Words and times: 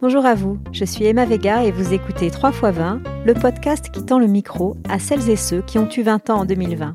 Bonjour 0.00 0.24
à 0.26 0.36
vous, 0.36 0.58
je 0.70 0.84
suis 0.84 1.06
Emma 1.06 1.24
Vega 1.24 1.64
et 1.64 1.72
vous 1.72 1.92
écoutez 1.92 2.30
3 2.30 2.50
x 2.50 2.60
20, 2.62 3.00
le 3.26 3.34
podcast 3.34 3.90
qui 3.90 4.04
tend 4.04 4.20
le 4.20 4.28
micro 4.28 4.76
à 4.88 5.00
celles 5.00 5.28
et 5.28 5.34
ceux 5.34 5.60
qui 5.60 5.76
ont 5.76 5.88
eu 5.90 6.02
20 6.02 6.30
ans 6.30 6.40
en 6.42 6.44
2020. 6.44 6.94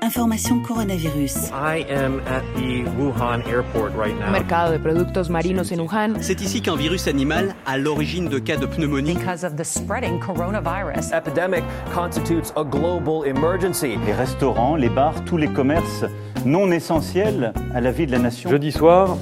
Information 0.00 0.62
coronavirus. 0.62 1.50
I 1.50 1.84
am 1.90 2.20
at 2.28 2.42
the 2.54 2.84
Wuhan 2.96 3.42
airport 3.48 3.96
right 3.96 4.14
now. 4.16 4.30
Mercado 4.30 4.74
de 4.74 4.78
productos 4.78 5.28
marinos 5.28 5.72
en 5.72 5.80
Wuhan. 5.80 6.14
C'est 6.20 6.40
ici 6.40 6.62
qu'un 6.62 6.76
virus 6.76 7.08
animal 7.08 7.56
a 7.66 7.76
l'origine 7.76 8.28
de 8.28 8.38
cas 8.38 8.56
de 8.56 8.66
pneumonie. 8.66 9.14
Because 9.14 9.42
of 9.44 9.56
the 9.56 9.64
spreading 9.64 10.20
coronavirus. 10.20 11.12
Epidemic 11.12 11.64
constitutes 11.92 12.52
a 12.54 12.62
global 12.62 13.26
emergency. 13.26 13.98
Les 14.06 14.14
restaurants, 14.14 14.76
les 14.76 14.88
bars, 14.88 15.24
tous 15.24 15.36
les 15.36 15.48
commerces 15.48 16.04
non 16.46 16.70
essentiels 16.70 17.52
à 17.74 17.80
la 17.80 17.90
vie 17.90 18.06
de 18.06 18.12
la 18.12 18.20
nation. 18.20 18.48
Jeudi 18.48 18.70
soir, 18.70 19.18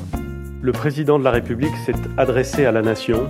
le 0.62 0.72
président 0.72 1.18
de 1.18 1.24
la 1.24 1.30
République 1.30 1.76
s'est 1.84 1.94
adressé 2.16 2.64
à 2.64 2.72
la 2.72 2.82
nation. 2.82 3.28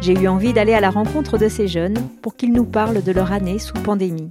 J'ai 0.00 0.14
eu 0.14 0.28
envie 0.28 0.52
d'aller 0.52 0.74
à 0.74 0.80
la 0.80 0.90
rencontre 0.90 1.38
de 1.38 1.48
ces 1.48 1.68
jeunes 1.68 1.96
pour 2.22 2.36
qu'ils 2.36 2.52
nous 2.52 2.64
parlent 2.64 3.02
de 3.02 3.12
leur 3.12 3.32
année 3.32 3.58
sous 3.58 3.74
pandémie. 3.74 4.30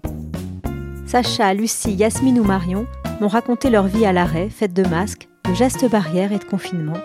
Sacha, 1.05 1.53
Lucie, 1.53 1.93
Yasmine 1.93 2.39
ou 2.39 2.43
Marion 2.43 2.85
m'ont 3.21 3.27
raconté 3.27 3.69
leur 3.69 3.87
vie 3.87 4.05
à 4.05 4.13
l'arrêt, 4.13 4.49
faite 4.49 4.73
de 4.73 4.87
masques, 4.87 5.27
de 5.49 5.53
gestes 5.53 5.89
barrières 5.89 6.31
et 6.31 6.37
de 6.37 6.43
confinement, 6.43 6.97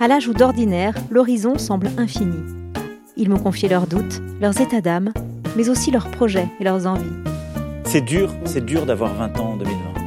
à 0.00 0.08
l'âge 0.08 0.28
où 0.28 0.32
d'ordinaire, 0.32 0.94
l'horizon 1.10 1.58
semble 1.58 1.88
infini. 1.98 2.38
Ils 3.16 3.28
m'ont 3.28 3.38
confié 3.38 3.68
leurs 3.68 3.86
doutes, 3.86 4.22
leurs 4.40 4.60
états 4.60 4.80
d'âme, 4.80 5.12
mais 5.56 5.68
aussi 5.68 5.90
leurs 5.90 6.08
projets 6.10 6.46
et 6.60 6.64
leurs 6.64 6.86
envies. 6.86 7.04
C'est 7.84 8.00
dur, 8.00 8.32
c'est 8.44 8.64
dur 8.64 8.86
d'avoir 8.86 9.14
20 9.14 9.40
ans 9.40 9.52
en 9.52 9.56
2020. 9.56 9.98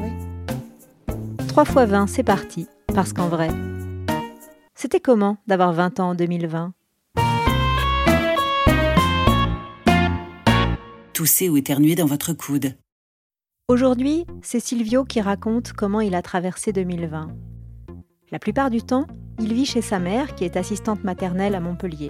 3 1.48 1.64
x 1.64 1.74
20, 1.74 2.08
c'est 2.08 2.24
parti, 2.24 2.68
parce 2.94 3.12
qu'en 3.12 3.28
vrai, 3.28 3.50
c'était 4.82 5.00
comment 5.00 5.38
d'avoir 5.46 5.74
20 5.74 6.00
ans 6.00 6.10
en 6.10 6.16
2020 6.16 6.74
Toussez 11.14 11.50
ou 11.50 11.58
éternuer 11.58 11.94
dans 11.94 12.08
votre 12.08 12.34
coude. 12.34 12.74
Aujourd'hui, 13.68 14.26
c'est 14.42 14.60
Silvio 14.60 15.06
qui 15.06 15.22
raconte 15.22 15.74
comment 15.74 16.02
il 16.02 16.16
a 16.16 16.24
traversé 16.24 16.74
2020. 16.74 17.28
La 18.32 18.40
plupart 18.40 18.72
du 18.72 18.82
temps, 18.82 19.06
il 19.40 19.54
vit 19.54 19.68
chez 19.68 19.84
sa 19.84 20.00
mère, 20.00 20.34
qui 20.34 20.46
est 20.46 20.58
assistante 20.58 21.04
maternelle 21.04 21.54
à 21.54 21.60
Montpellier. 21.60 22.10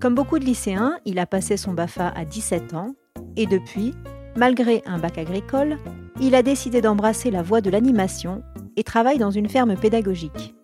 Comme 0.00 0.14
beaucoup 0.14 0.38
de 0.38 0.46
lycéens, 0.46 0.98
il 1.04 1.18
a 1.18 1.26
passé 1.26 1.58
son 1.58 1.74
BAFA 1.74 2.08
à 2.08 2.24
17 2.24 2.72
ans, 2.72 2.94
et 3.36 3.44
depuis, 3.44 3.92
malgré 4.36 4.82
un 4.86 4.98
bac 4.98 5.18
agricole, 5.18 5.76
il 6.18 6.34
a 6.34 6.42
décidé 6.42 6.80
d'embrasser 6.80 7.30
la 7.30 7.42
voie 7.42 7.60
de 7.60 7.68
l'animation 7.68 8.42
et 8.76 8.84
travaille 8.84 9.18
dans 9.18 9.30
une 9.30 9.50
ferme 9.50 9.76
pédagogique. 9.76 10.54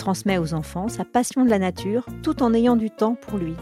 Transmet 0.00 0.38
aux 0.38 0.54
enfants 0.54 0.88
sa 0.88 1.04
passion 1.04 1.44
de 1.44 1.50
la 1.50 1.58
nature 1.58 2.06
tout 2.22 2.42
en 2.42 2.54
ayant 2.54 2.74
du 2.74 2.88
temps 2.88 3.16
pour 3.16 3.36
lui. 3.36 3.52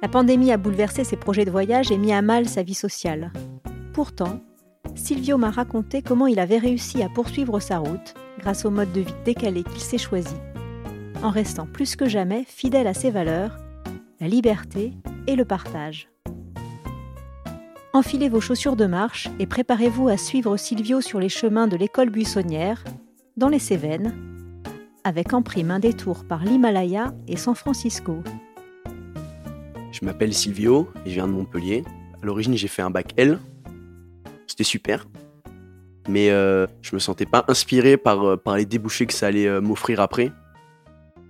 La 0.00 0.06
pandémie 0.06 0.52
a 0.52 0.56
bouleversé 0.56 1.02
ses 1.02 1.16
projets 1.16 1.44
de 1.44 1.50
voyage 1.50 1.90
et 1.90 1.98
mis 1.98 2.12
à 2.12 2.22
mal 2.22 2.48
sa 2.48 2.62
vie 2.62 2.72
sociale. 2.72 3.32
Pourtant, 3.92 4.38
Silvio 4.94 5.38
m'a 5.38 5.50
raconté 5.50 6.02
comment 6.02 6.28
il 6.28 6.38
avait 6.38 6.58
réussi 6.58 7.02
à 7.02 7.08
poursuivre 7.08 7.58
sa 7.58 7.78
route 7.78 8.14
grâce 8.38 8.64
au 8.64 8.70
mode 8.70 8.92
de 8.92 9.00
vie 9.00 9.14
décalé 9.24 9.64
qu'il 9.64 9.80
s'est 9.80 9.98
choisi, 9.98 10.36
en 11.24 11.30
restant 11.30 11.66
plus 11.66 11.96
que 11.96 12.08
jamais 12.08 12.44
fidèle 12.46 12.86
à 12.86 12.94
ses 12.94 13.10
valeurs, 13.10 13.56
la 14.20 14.28
liberté 14.28 14.92
et 15.26 15.34
le 15.34 15.44
partage. 15.44 16.10
Enfilez 17.92 18.28
vos 18.28 18.40
chaussures 18.40 18.76
de 18.76 18.86
marche 18.86 19.28
et 19.40 19.48
préparez-vous 19.48 20.08
à 20.08 20.16
suivre 20.16 20.56
Silvio 20.56 21.00
sur 21.00 21.18
les 21.18 21.28
chemins 21.28 21.66
de 21.66 21.76
l'école 21.76 22.10
buissonnière, 22.10 22.84
dans 23.36 23.48
les 23.48 23.58
Cévennes, 23.58 24.27
avec 25.04 25.32
en 25.32 25.42
prime 25.42 25.70
un 25.70 25.78
détour 25.78 26.24
par 26.24 26.44
l'Himalaya 26.44 27.14
et 27.26 27.36
San 27.36 27.54
Francisco. 27.54 28.22
Je 29.92 30.04
m'appelle 30.04 30.32
Silvio 30.32 30.88
je 31.06 31.12
viens 31.12 31.26
de 31.26 31.32
Montpellier. 31.32 31.84
À 32.22 32.26
l'origine, 32.26 32.54
j'ai 32.56 32.68
fait 32.68 32.82
un 32.82 32.90
bac 32.90 33.14
L. 33.16 33.38
C'était 34.46 34.64
super. 34.64 35.06
Mais 36.08 36.30
euh, 36.30 36.66
je 36.82 36.94
me 36.94 37.00
sentais 37.00 37.26
pas 37.26 37.44
inspiré 37.48 37.96
par, 37.96 38.22
euh, 38.24 38.36
par 38.36 38.56
les 38.56 38.64
débouchés 38.64 39.06
que 39.06 39.12
ça 39.12 39.26
allait 39.26 39.46
euh, 39.46 39.60
m'offrir 39.60 40.00
après. 40.00 40.32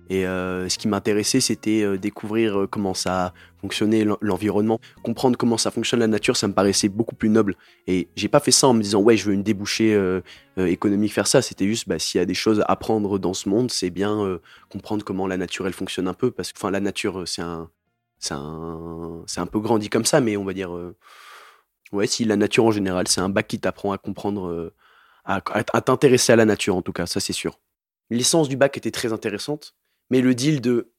Et 0.09 0.25
euh, 0.25 0.67
ce 0.69 0.77
qui 0.79 0.87
m'intéressait, 0.87 1.39
c'était 1.39 1.83
euh, 1.83 1.97
découvrir 1.97 2.61
euh, 2.61 2.67
comment 2.67 2.93
ça 2.95 3.33
fonctionnait 3.61 4.03
l'en- 4.03 4.17
l'environnement. 4.21 4.79
Comprendre 5.03 5.37
comment 5.37 5.57
ça 5.57 5.69
fonctionne 5.69 5.99
la 5.99 6.07
nature, 6.07 6.35
ça 6.35 6.47
me 6.47 6.53
paraissait 6.53 6.89
beaucoup 6.89 7.15
plus 7.15 7.29
noble. 7.29 7.55
Et 7.85 8.07
j'ai 8.15 8.27
pas 8.27 8.39
fait 8.39 8.51
ça 8.51 8.67
en 8.67 8.73
me 8.73 8.81
disant, 8.81 9.01
ouais, 9.01 9.17
je 9.17 9.25
veux 9.25 9.33
une 9.33 9.43
débouchée 9.43 9.93
euh, 9.93 10.21
économique 10.57 11.13
faire 11.13 11.27
ça. 11.27 11.41
C'était 11.43 11.67
juste, 11.67 11.87
bah, 11.87 11.99
s'il 11.99 12.17
y 12.19 12.21
a 12.21 12.25
des 12.25 12.33
choses 12.33 12.61
à 12.61 12.65
apprendre 12.65 13.19
dans 13.19 13.33
ce 13.35 13.47
monde, 13.49 13.69
c'est 13.71 13.91
bien 13.91 14.39
comprendre 14.69 15.05
comment 15.05 15.27
la 15.27 15.37
nature, 15.37 15.67
elle 15.67 15.73
fonctionne 15.73 16.07
un 16.07 16.13
peu. 16.15 16.31
Parce 16.31 16.51
que 16.53 16.57
enfin, 16.57 16.71
la 16.71 16.79
nature, 16.79 17.27
c'est 17.27 17.41
un, 17.43 17.69
c'est 18.17 18.33
un, 18.33 19.23
c'est 19.27 19.41
un 19.41 19.45
peu 19.45 19.59
grandi 19.59 19.89
comme 19.89 20.05
ça, 20.05 20.21
mais 20.21 20.37
on 20.37 20.43
va 20.43 20.53
dire, 20.53 20.71
ouais, 21.91 22.07
si 22.07 22.25
la 22.25 22.35
nature 22.35 22.65
en 22.65 22.71
général, 22.71 23.07
c'est 23.07 23.21
un 23.21 23.29
bac 23.29 23.47
qui 23.47 23.59
t'apprend 23.59 23.91
à 23.91 23.97
comprendre, 23.97 24.73
à- 25.25 25.41
à 25.73 25.81
t'intéresser 25.81 26.33
à 26.33 26.35
la 26.35 26.45
nature 26.45 26.75
en 26.75 26.81
tout 26.81 26.93
cas, 26.93 27.05
ça 27.05 27.19
c'est 27.19 27.33
sûr. 27.33 27.59
L'essence 28.09 28.49
du 28.49 28.57
bac 28.57 28.75
était 28.77 28.91
très 28.91 29.13
intéressante, 29.13 29.75
mais 30.09 30.21
le 30.21 30.35
deal 30.35 30.61
de, 30.61 30.91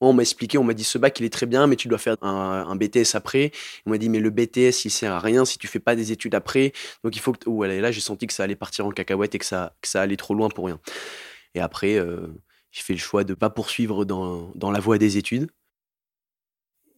on 0.00 0.12
m'a 0.12 0.22
expliqué, 0.22 0.58
on 0.58 0.64
m'a 0.64 0.74
dit 0.74 0.84
ce 0.84 0.98
bac 0.98 1.18
il 1.20 1.26
est 1.26 1.32
très 1.32 1.46
bien, 1.46 1.66
mais 1.66 1.76
tu 1.76 1.88
dois 1.88 1.98
faire 1.98 2.16
un, 2.22 2.76
BTS 2.76 3.14
après. 3.14 3.52
On 3.86 3.90
m'a 3.90 3.98
dit 3.98 4.08
mais 4.08 4.20
le 4.20 4.30
BTS 4.30 4.84
il 4.84 4.90
sert 4.90 5.12
à 5.12 5.20
rien 5.20 5.44
si 5.44 5.58
tu 5.58 5.66
fais 5.66 5.80
pas 5.80 5.96
des 5.96 6.12
études 6.12 6.34
après, 6.34 6.72
donc 7.02 7.16
il 7.16 7.20
faut 7.20 7.32
que, 7.32 7.48
ouais, 7.48 7.80
là 7.80 7.90
j'ai 7.90 8.00
senti 8.00 8.26
que 8.26 8.32
ça 8.32 8.44
allait 8.44 8.56
partir 8.56 8.86
en 8.86 8.90
cacahuète 8.90 9.34
et 9.34 9.38
que 9.38 9.44
ça, 9.46 9.74
que 9.80 9.88
ça 9.88 10.02
allait 10.02 10.16
trop 10.16 10.34
loin 10.34 10.48
pour 10.48 10.66
rien. 10.66 10.80
Et 11.54 11.60
après, 11.60 11.96
euh, 11.96 12.26
j'ai 12.70 12.82
fait 12.82 12.94
le 12.94 12.98
choix 12.98 13.24
de 13.24 13.34
pas 13.34 13.50
poursuivre 13.50 14.04
dans, 14.04 14.50
dans 14.54 14.70
la 14.70 14.80
voie 14.80 14.98
des 14.98 15.16
études. 15.16 15.50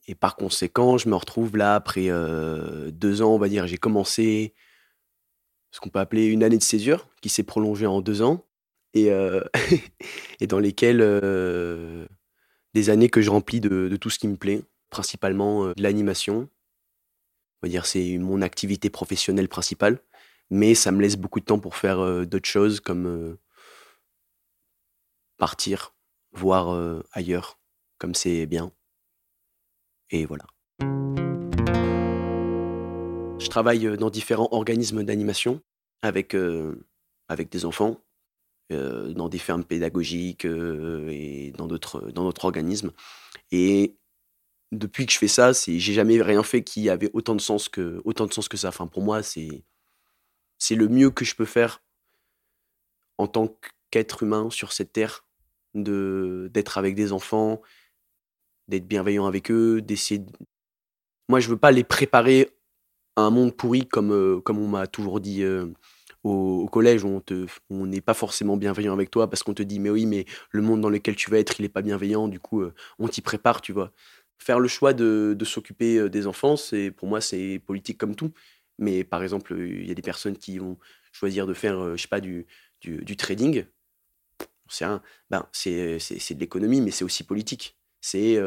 Et 0.08 0.14
par 0.14 0.36
conséquent, 0.36 0.98
je 0.98 1.08
me 1.08 1.16
retrouve 1.16 1.56
là 1.56 1.74
après 1.74 2.08
euh, 2.08 2.90
deux 2.92 3.22
ans, 3.22 3.34
on 3.34 3.38
va 3.38 3.48
dire, 3.48 3.66
j'ai 3.66 3.76
commencé 3.76 4.54
ce 5.72 5.80
qu'on 5.80 5.88
peut 5.90 5.98
appeler 5.98 6.26
une 6.26 6.44
année 6.44 6.58
de 6.58 6.62
césure, 6.62 7.08
qui 7.20 7.28
s'est 7.28 7.42
prolongée 7.42 7.86
en 7.86 8.00
deux 8.00 8.22
ans, 8.22 8.46
et, 8.96 9.10
euh, 9.10 9.42
et 10.40 10.46
dans 10.46 10.58
lesquelles 10.58 11.02
euh, 11.02 12.06
des 12.72 12.88
années 12.90 13.10
que 13.10 13.20
je 13.20 13.30
remplis 13.30 13.60
de, 13.60 13.94
tout 13.96 14.10
ce 14.10 14.18
qui 14.18 14.26
me 14.26 14.36
plaît, 14.36 14.62
principalement 14.90 15.66
euh, 15.66 15.74
de 15.74 15.82
l'animation. 15.82 16.48
On 17.62 17.66
va 17.66 17.68
dire 17.68 17.86
c'est 17.86 18.16
mon 18.18 18.40
activité 18.42 18.88
professionnelle 18.90 19.48
principale, 19.48 20.00
mais 20.50 20.74
ça 20.74 20.92
me 20.92 21.02
laisse 21.02 21.16
beaucoup 21.16 21.40
de 21.40 21.44
temps 21.44 21.58
pour 21.58 21.76
faire 21.76 22.26
d'autres 22.26 22.48
choses 22.48 22.80
comme 22.80 23.36
partir, 25.38 25.94
voir 26.32 27.02
ailleurs, 27.12 27.58
comme 27.98 28.14
c'est 28.14 28.44
bien. 28.46 28.72
Et 30.10 30.26
voilà. 30.26 30.44
Je 33.38 33.48
travaille 33.48 33.96
dans 33.96 34.10
différents 34.10 34.48
organismes 34.52 35.02
d'animation 35.02 35.62
avec, 36.02 36.36
avec 37.28 37.50
des 37.50 37.64
enfants, 37.64 38.05
euh, 38.72 39.12
dans 39.14 39.28
des 39.28 39.38
fermes 39.38 39.64
pédagogiques 39.64 40.44
euh, 40.46 41.08
et 41.10 41.52
dans 41.56 41.66
d'autres 41.66 42.10
dans 42.12 42.24
d'autres 42.24 42.44
organismes. 42.46 42.92
Et 43.52 43.96
depuis 44.72 45.06
que 45.06 45.12
je 45.12 45.18
fais 45.18 45.28
ça, 45.28 45.54
c'est 45.54 45.78
j'ai 45.80 45.94
jamais 45.94 46.22
rien 46.22 46.42
fait 46.44 46.64
qui 46.64 46.90
avait 46.90 47.10
autant 47.14 47.34
de 47.36 47.40
sens 47.42 47.68
que 47.68 48.02
autant 48.04 48.26
de 48.26 48.34
sens 48.34 48.48
que 48.48 48.56
ça. 48.58 48.68
Enfin, 48.68 48.86
pour 48.88 49.02
moi, 49.02 49.22
c'est 49.22 49.64
c'est 50.58 50.76
le 50.76 50.88
mieux 50.88 51.10
que 51.10 51.24
je 51.24 51.34
peux 51.36 51.46
faire 51.46 51.82
en 53.18 53.26
tant 53.28 53.54
qu'être 53.90 54.22
humain 54.22 54.50
sur 54.50 54.72
cette 54.72 54.92
terre, 54.92 55.26
de 55.74 56.50
d'être 56.52 56.78
avec 56.78 56.94
des 56.94 57.12
enfants, 57.12 57.60
d'être 58.68 58.86
bienveillant 58.86 59.26
avec 59.26 59.50
eux, 59.50 59.80
d'essayer. 59.82 60.20
de- 60.20 60.32
Moi, 61.28 61.40
je 61.40 61.48
veux 61.48 61.56
pas 61.56 61.70
les 61.72 61.84
préparer 61.84 62.50
à 63.16 63.22
un 63.22 63.30
monde 63.30 63.56
pourri 63.56 63.86
comme 63.88 64.12
euh, 64.12 64.40
comme 64.40 64.58
on 64.58 64.68
m'a 64.68 64.86
toujours 64.86 65.20
dit 65.20 65.42
au, 66.26 66.66
collège 66.66 67.04
on 67.04 67.20
te 67.20 67.46
on 67.70 67.86
n'est 67.86 68.00
pas 68.00 68.14
forcément 68.14 68.56
bienveillant 68.56 68.92
avec 68.92 69.10
toi 69.10 69.28
parce 69.28 69.42
qu'on 69.42 69.54
te 69.54 69.62
dit 69.62 69.78
mais 69.78 69.90
oui 69.90 70.06
mais 70.06 70.26
le 70.50 70.62
monde 70.62 70.80
dans 70.80 70.90
lequel 70.90 71.16
tu 71.16 71.30
vas 71.30 71.38
être 71.38 71.60
il 71.60 71.64
est 71.64 71.70
pas 71.70 71.82
bienveillant. 71.82 72.28
Du 72.28 72.40
coup 72.40 72.62
euh, 72.62 72.74
on 72.98 73.08
t'y 73.08 73.22
prépare 73.22 73.60
tu 73.60 73.72
vois. 73.72 73.92
Faire 74.38 74.60
le 74.60 74.68
choix 74.68 74.92
de, 74.92 75.36
s'occuper 75.44 75.98
euh, 75.98 76.10
des 76.10 76.26
enfants 76.26 76.56
c'est 76.56 76.90
pour 76.90 77.08
moi 77.08 77.20
c'est 77.20 77.60
politique 77.66 77.98
comme 77.98 78.16
tout. 78.16 78.32
Mais 78.78 79.04
par 79.04 79.22
exemple 79.22 79.54
il 79.58 79.86
y 79.86 79.90
a 79.90 79.94
des 79.94 80.02
personnes 80.02 80.36
qui 80.36 80.58
vont 80.58 80.78
choisir 81.12 81.46
de 81.46 81.54
faire 81.54 81.78
euh, 81.78 81.96
je 81.96 82.02
sais 82.02 82.08
pas 82.08 82.20
du 82.20 82.46
du, 82.82 83.16
trading. 83.16 83.64
Ben 85.30 85.48
c'est 85.52 85.98
c'est 85.98 86.18
c'est 86.18 86.34
de 86.34 86.40
l'économie 86.40 86.80
mais 86.80 86.90
c'est 86.90 87.04
aussi 87.04 87.24
politique. 87.24 87.78
C'est 88.00 88.38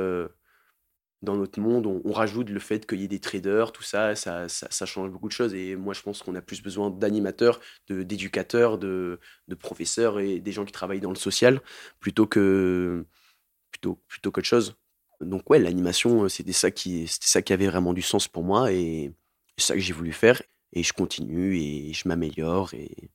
dans 1.22 1.36
notre 1.36 1.60
monde, 1.60 1.86
on, 1.86 2.12
rajoute 2.14 2.50
le 2.50 2.60
fait 2.60 2.86
qu'il 2.86 3.02
y 3.02 3.04
ait 3.04 3.10
des 3.10 3.20
traders, 3.20 3.72
tout 3.72 3.84
ça, 3.84 4.16
ça, 4.16 4.86
change 4.86 5.10
beaucoup 5.10 5.28
de 5.28 5.34
choses. 5.34 5.54
Et 5.54 5.76
moi, 5.76 5.94
je 5.94 6.02
pense 6.02 6.24
qu'on 6.24 6.36
a 6.36 6.42
plus 6.42 6.62
besoin 6.62 6.90
d'animateurs, 6.90 7.60
d'éducateurs, 7.90 8.78
de, 8.78 9.20
de 9.48 9.56
professeurs 9.56 10.20
et 10.20 10.40
des 10.40 10.52
gens 10.52 10.64
qui 10.64 10.72
travaillent 10.72 11.02
dans 11.02 11.10
le 11.10 11.16
social 11.16 11.62
plutôt 12.00 12.26
que 12.26 13.06
plutôt 13.72 14.00
plutôt 14.08 14.32
qu'autre 14.32 14.48
chose. 14.48 14.76
Donc 15.20 15.50
ouais, 15.50 15.60
l'animation, 15.60 16.24
euh, 16.24 16.30
c'était 16.30 16.54
ça 16.54 16.72
qui 16.72 17.08
c'était 17.08 17.28
ça 17.28 17.42
qui 17.42 17.52
avait 17.52 17.68
vraiment 17.68 17.94
du 17.94 18.02
sens 18.02 18.28
pour 18.30 18.44
moi 18.44 18.72
et 18.72 19.12
c'est 19.58 19.66
ça 19.66 19.74
que 19.74 19.82
j'ai 19.82 19.94
voulu 19.94 20.14
faire. 20.14 20.42
Et 20.72 20.84
je 20.84 20.94
continue 20.94 21.58
et 21.58 21.92
je 21.94 22.08
m'améliore 22.08 22.74
et 22.74 23.12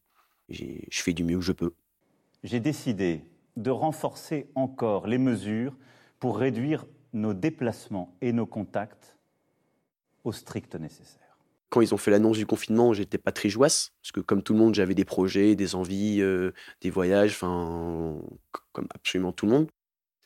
je 0.51 1.03
fais 1.03 1.15
du 1.15 1.25
mieux 1.25 1.39
que 1.39 1.45
je 1.45 1.53
peux. 1.53 1.73
J'ai 2.43 2.61
décidé 2.61 3.23
de 3.57 3.71
renforcer 3.71 4.51
encore 4.55 5.07
les 5.07 5.19
mesures 5.19 5.75
pour 6.19 6.39
réduire 6.39 6.85
nos 7.15 7.33
déplacements 7.33 8.15
et 8.21 8.33
nos 8.33 8.45
contacts 8.45 9.17
au 10.25 10.33
strict 10.33 10.75
nécessaire. 10.75 11.21
Quand 11.71 11.81
ils 11.81 11.95
ont 11.95 11.97
fait 11.97 12.11
l'annonce 12.11 12.37
du 12.37 12.47
confinement, 12.47 12.93
j'étais 12.93 13.19
pas 13.19 13.33
très 13.33 13.49
joasse, 13.49 13.93
parce 14.03 14.13
que 14.13 14.21
comme 14.21 14.43
tout 14.43 14.53
le 14.53 14.59
monde, 14.59 14.75
j'avais 14.75 14.95
des 14.95 15.05
projets, 15.05 15.55
des 15.55 15.75
envies, 15.75 16.21
euh, 16.21 16.53
des 16.83 16.91
voyages, 16.91 17.39
comme 17.39 18.89
absolument 18.95 19.33
tout 19.33 19.47
le 19.47 19.53
monde. 19.53 19.71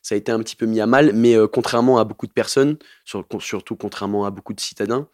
Ça 0.01 0.15
a 0.15 0.17
été 0.17 0.31
un 0.31 0.39
petit 0.39 0.55
peu 0.55 0.65
mis 0.65 0.79
à 0.79 0.87
mal, 0.87 1.13
mais 1.13 1.35
euh, 1.35 1.47
contrairement 1.47 1.99
à 1.99 2.05
beaucoup 2.05 2.27
de 2.27 2.31
personnes, 2.31 2.77
sur- 3.05 3.25
surtout 3.39 3.75
contrairement 3.75 4.25
à 4.25 4.31
beaucoup 4.31 4.53
de 4.53 4.59
citadins, 4.59 5.07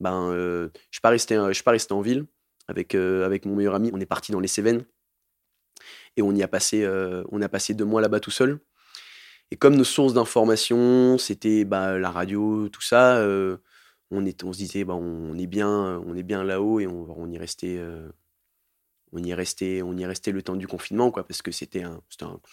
ben, 0.00 0.30
euh, 0.30 0.68
je 0.74 0.78
je 0.90 1.52
suis 1.52 1.62
pas 1.62 1.70
resté 1.70 1.92
en 1.92 2.00
ville 2.00 2.26
avec, 2.68 2.94
avec 2.94 3.46
mon 3.46 3.56
meilleur 3.56 3.74
ami. 3.74 3.90
On 3.94 4.00
est 4.00 4.06
parti 4.06 4.32
dans 4.32 4.40
les 4.40 4.48
Cévennes 4.48 4.84
et 6.16 6.22
on 6.22 6.34
y 6.34 6.42
a 6.42 6.48
passé, 6.48 6.86
on 7.30 7.40
a 7.40 7.48
passé 7.48 7.74
deux 7.74 7.84
mois 7.84 8.00
là-bas 8.00 8.20
tout 8.20 8.30
seul. 8.30 8.60
Et 9.50 9.56
comme 9.56 9.76
nos 9.76 9.84
sources 9.84 10.14
d'information, 10.14 11.18
c'était 11.18 11.64
bah, 11.64 11.98
la 11.98 12.10
radio, 12.10 12.68
tout 12.68 12.82
ça, 12.82 13.18
euh, 13.18 13.58
on, 14.10 14.24
est, 14.26 14.44
on 14.44 14.52
se 14.52 14.58
disait, 14.58 14.84
bah, 14.84 14.94
on 14.94 15.38
est 15.38 15.46
bien, 15.46 16.02
on 16.06 16.16
est 16.16 16.22
bien 16.22 16.44
là-haut 16.44 16.80
et 16.80 16.86
on, 16.86 17.06
on 17.16 17.30
y 17.30 17.38
restait, 17.38 17.76
euh, 17.78 18.08
on 19.12 19.22
y 19.22 19.32
restait, 19.34 19.82
on 19.82 19.96
y 19.96 20.04
restait 20.04 20.32
le 20.32 20.42
temps 20.42 20.56
du 20.56 20.66
confinement, 20.66 21.10
quoi, 21.10 21.26
parce 21.26 21.42
que 21.42 21.52
c'était 21.52 21.82
un, 21.82 22.00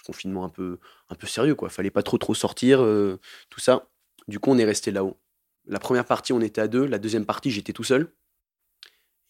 confinement 0.05 0.45
un 0.45 0.49
peu, 0.49 0.79
un 1.09 1.15
peu 1.15 1.27
sérieux, 1.27 1.55
quoi. 1.55 1.69
Fallait 1.69 1.91
pas 1.91 2.03
trop 2.03 2.17
trop 2.17 2.35
sortir, 2.35 2.81
euh, 2.83 3.19
tout 3.49 3.59
ça. 3.59 3.87
Du 4.27 4.39
coup, 4.39 4.51
on 4.51 4.57
est 4.57 4.65
resté 4.65 4.91
là-haut. 4.91 5.17
La 5.65 5.79
première 5.79 6.05
partie, 6.05 6.33
on 6.33 6.41
était 6.41 6.61
à 6.61 6.67
deux. 6.67 6.85
La 6.85 6.99
deuxième 6.99 7.25
partie, 7.25 7.51
j'étais 7.51 7.73
tout 7.73 7.83
seul. 7.83 8.11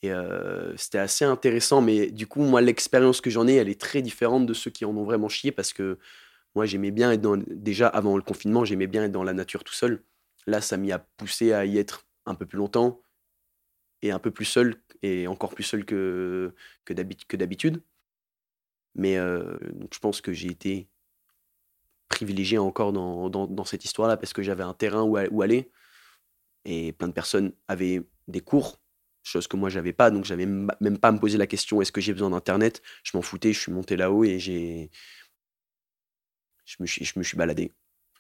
Et 0.02 0.12
euh, 0.12 0.76
c'était 0.76 0.98
assez 0.98 1.24
intéressant, 1.24 1.82
mais 1.82 2.12
du 2.12 2.28
coup, 2.28 2.42
moi, 2.44 2.60
l'expérience 2.62 3.22
que 3.22 3.30
j'en 3.30 3.48
ai, 3.48 3.56
elle 3.56 3.70
est 3.70 3.80
très 3.80 4.02
différente 4.02 4.46
de 4.46 4.54
ceux 4.54 4.70
qui 4.70 4.84
en 4.84 4.96
ont 4.98 5.06
vraiment 5.06 5.30
chié 5.30 5.52
parce 5.52 5.72
que 5.72 5.98
moi, 6.56 6.66
j'aimais 6.66 6.92
bien 6.92 7.12
être 7.12 7.22
dans. 7.22 7.38
Déjà, 7.48 7.88
avant 7.88 8.16
le 8.18 8.24
confinement, 8.24 8.66
j'aimais 8.66 8.88
bien 8.88 9.04
être 9.06 9.12
dans 9.12 9.24
la 9.24 9.34
nature 9.34 9.64
tout 9.64 9.74
seul. 9.74 10.04
Là, 10.48 10.62
ça 10.62 10.78
m'y 10.78 10.92
a 10.92 11.00
poussé 11.00 11.54
à 11.54 11.66
y 11.66 11.78
être 11.78 12.06
un 12.26 12.36
peu 12.36 12.46
plus 12.46 12.58
longtemps 12.58 13.02
et 14.02 14.12
un 14.12 14.20
peu 14.20 14.32
plus 14.32 14.46
seul 14.46 14.82
et 15.02 15.28
encore 15.28 15.54
plus 15.56 15.64
seul 15.64 15.86
que, 15.86 16.54
que 16.86 16.94
d'habit- 16.94 17.26
que 17.28 17.38
d'habitude. 17.38 17.82
Mais 18.96 19.18
euh, 19.18 19.58
je 19.92 20.00
pense 20.00 20.22
que 20.22 20.34
j'ai 20.34 20.50
été 20.50 20.88
privilégié 22.10 22.58
encore 22.58 22.94
dans, 22.94 23.66
cette 23.66 23.86
histoire-là 23.86 24.18
parce 24.18 24.34
que 24.34 24.44
j'avais 24.44 24.64
un 24.64 24.74
terrain 24.74 25.02
où, 25.04 25.42
aller 25.42 25.72
et 26.66 26.94
plein 26.94 27.08
de 27.08 27.14
personnes 27.14 27.54
avaient 27.68 28.02
des 28.28 28.42
cours, 28.42 28.80
chose 29.24 29.48
que 29.48 29.58
moi 29.58 29.70
j'avais 29.70 29.94
pas, 29.94 30.12
donc 30.12 30.26
j'avais 30.26 30.44
m- 30.44 30.72
même 30.82 30.98
pas 30.98 31.10
à 31.10 31.12
me 31.12 31.20
poser 31.20 31.38
la 31.38 31.48
question 31.48 31.82
est-ce 31.82 31.92
que 31.92 32.02
j'ai 32.02 32.14
besoin 32.14 32.30
d'internet? 32.30 32.82
Je 33.04 33.18
m'en 33.18 33.22
foutais, 33.22 33.54
je 33.54 33.60
suis 33.60 33.72
monté 33.72 33.96
là-haut 33.98 34.24
et 34.24 34.40
j'ai, 34.40 34.92
je 36.66 36.78
me 36.80 36.86
suis, 37.24 37.38
baladé. 37.38 37.72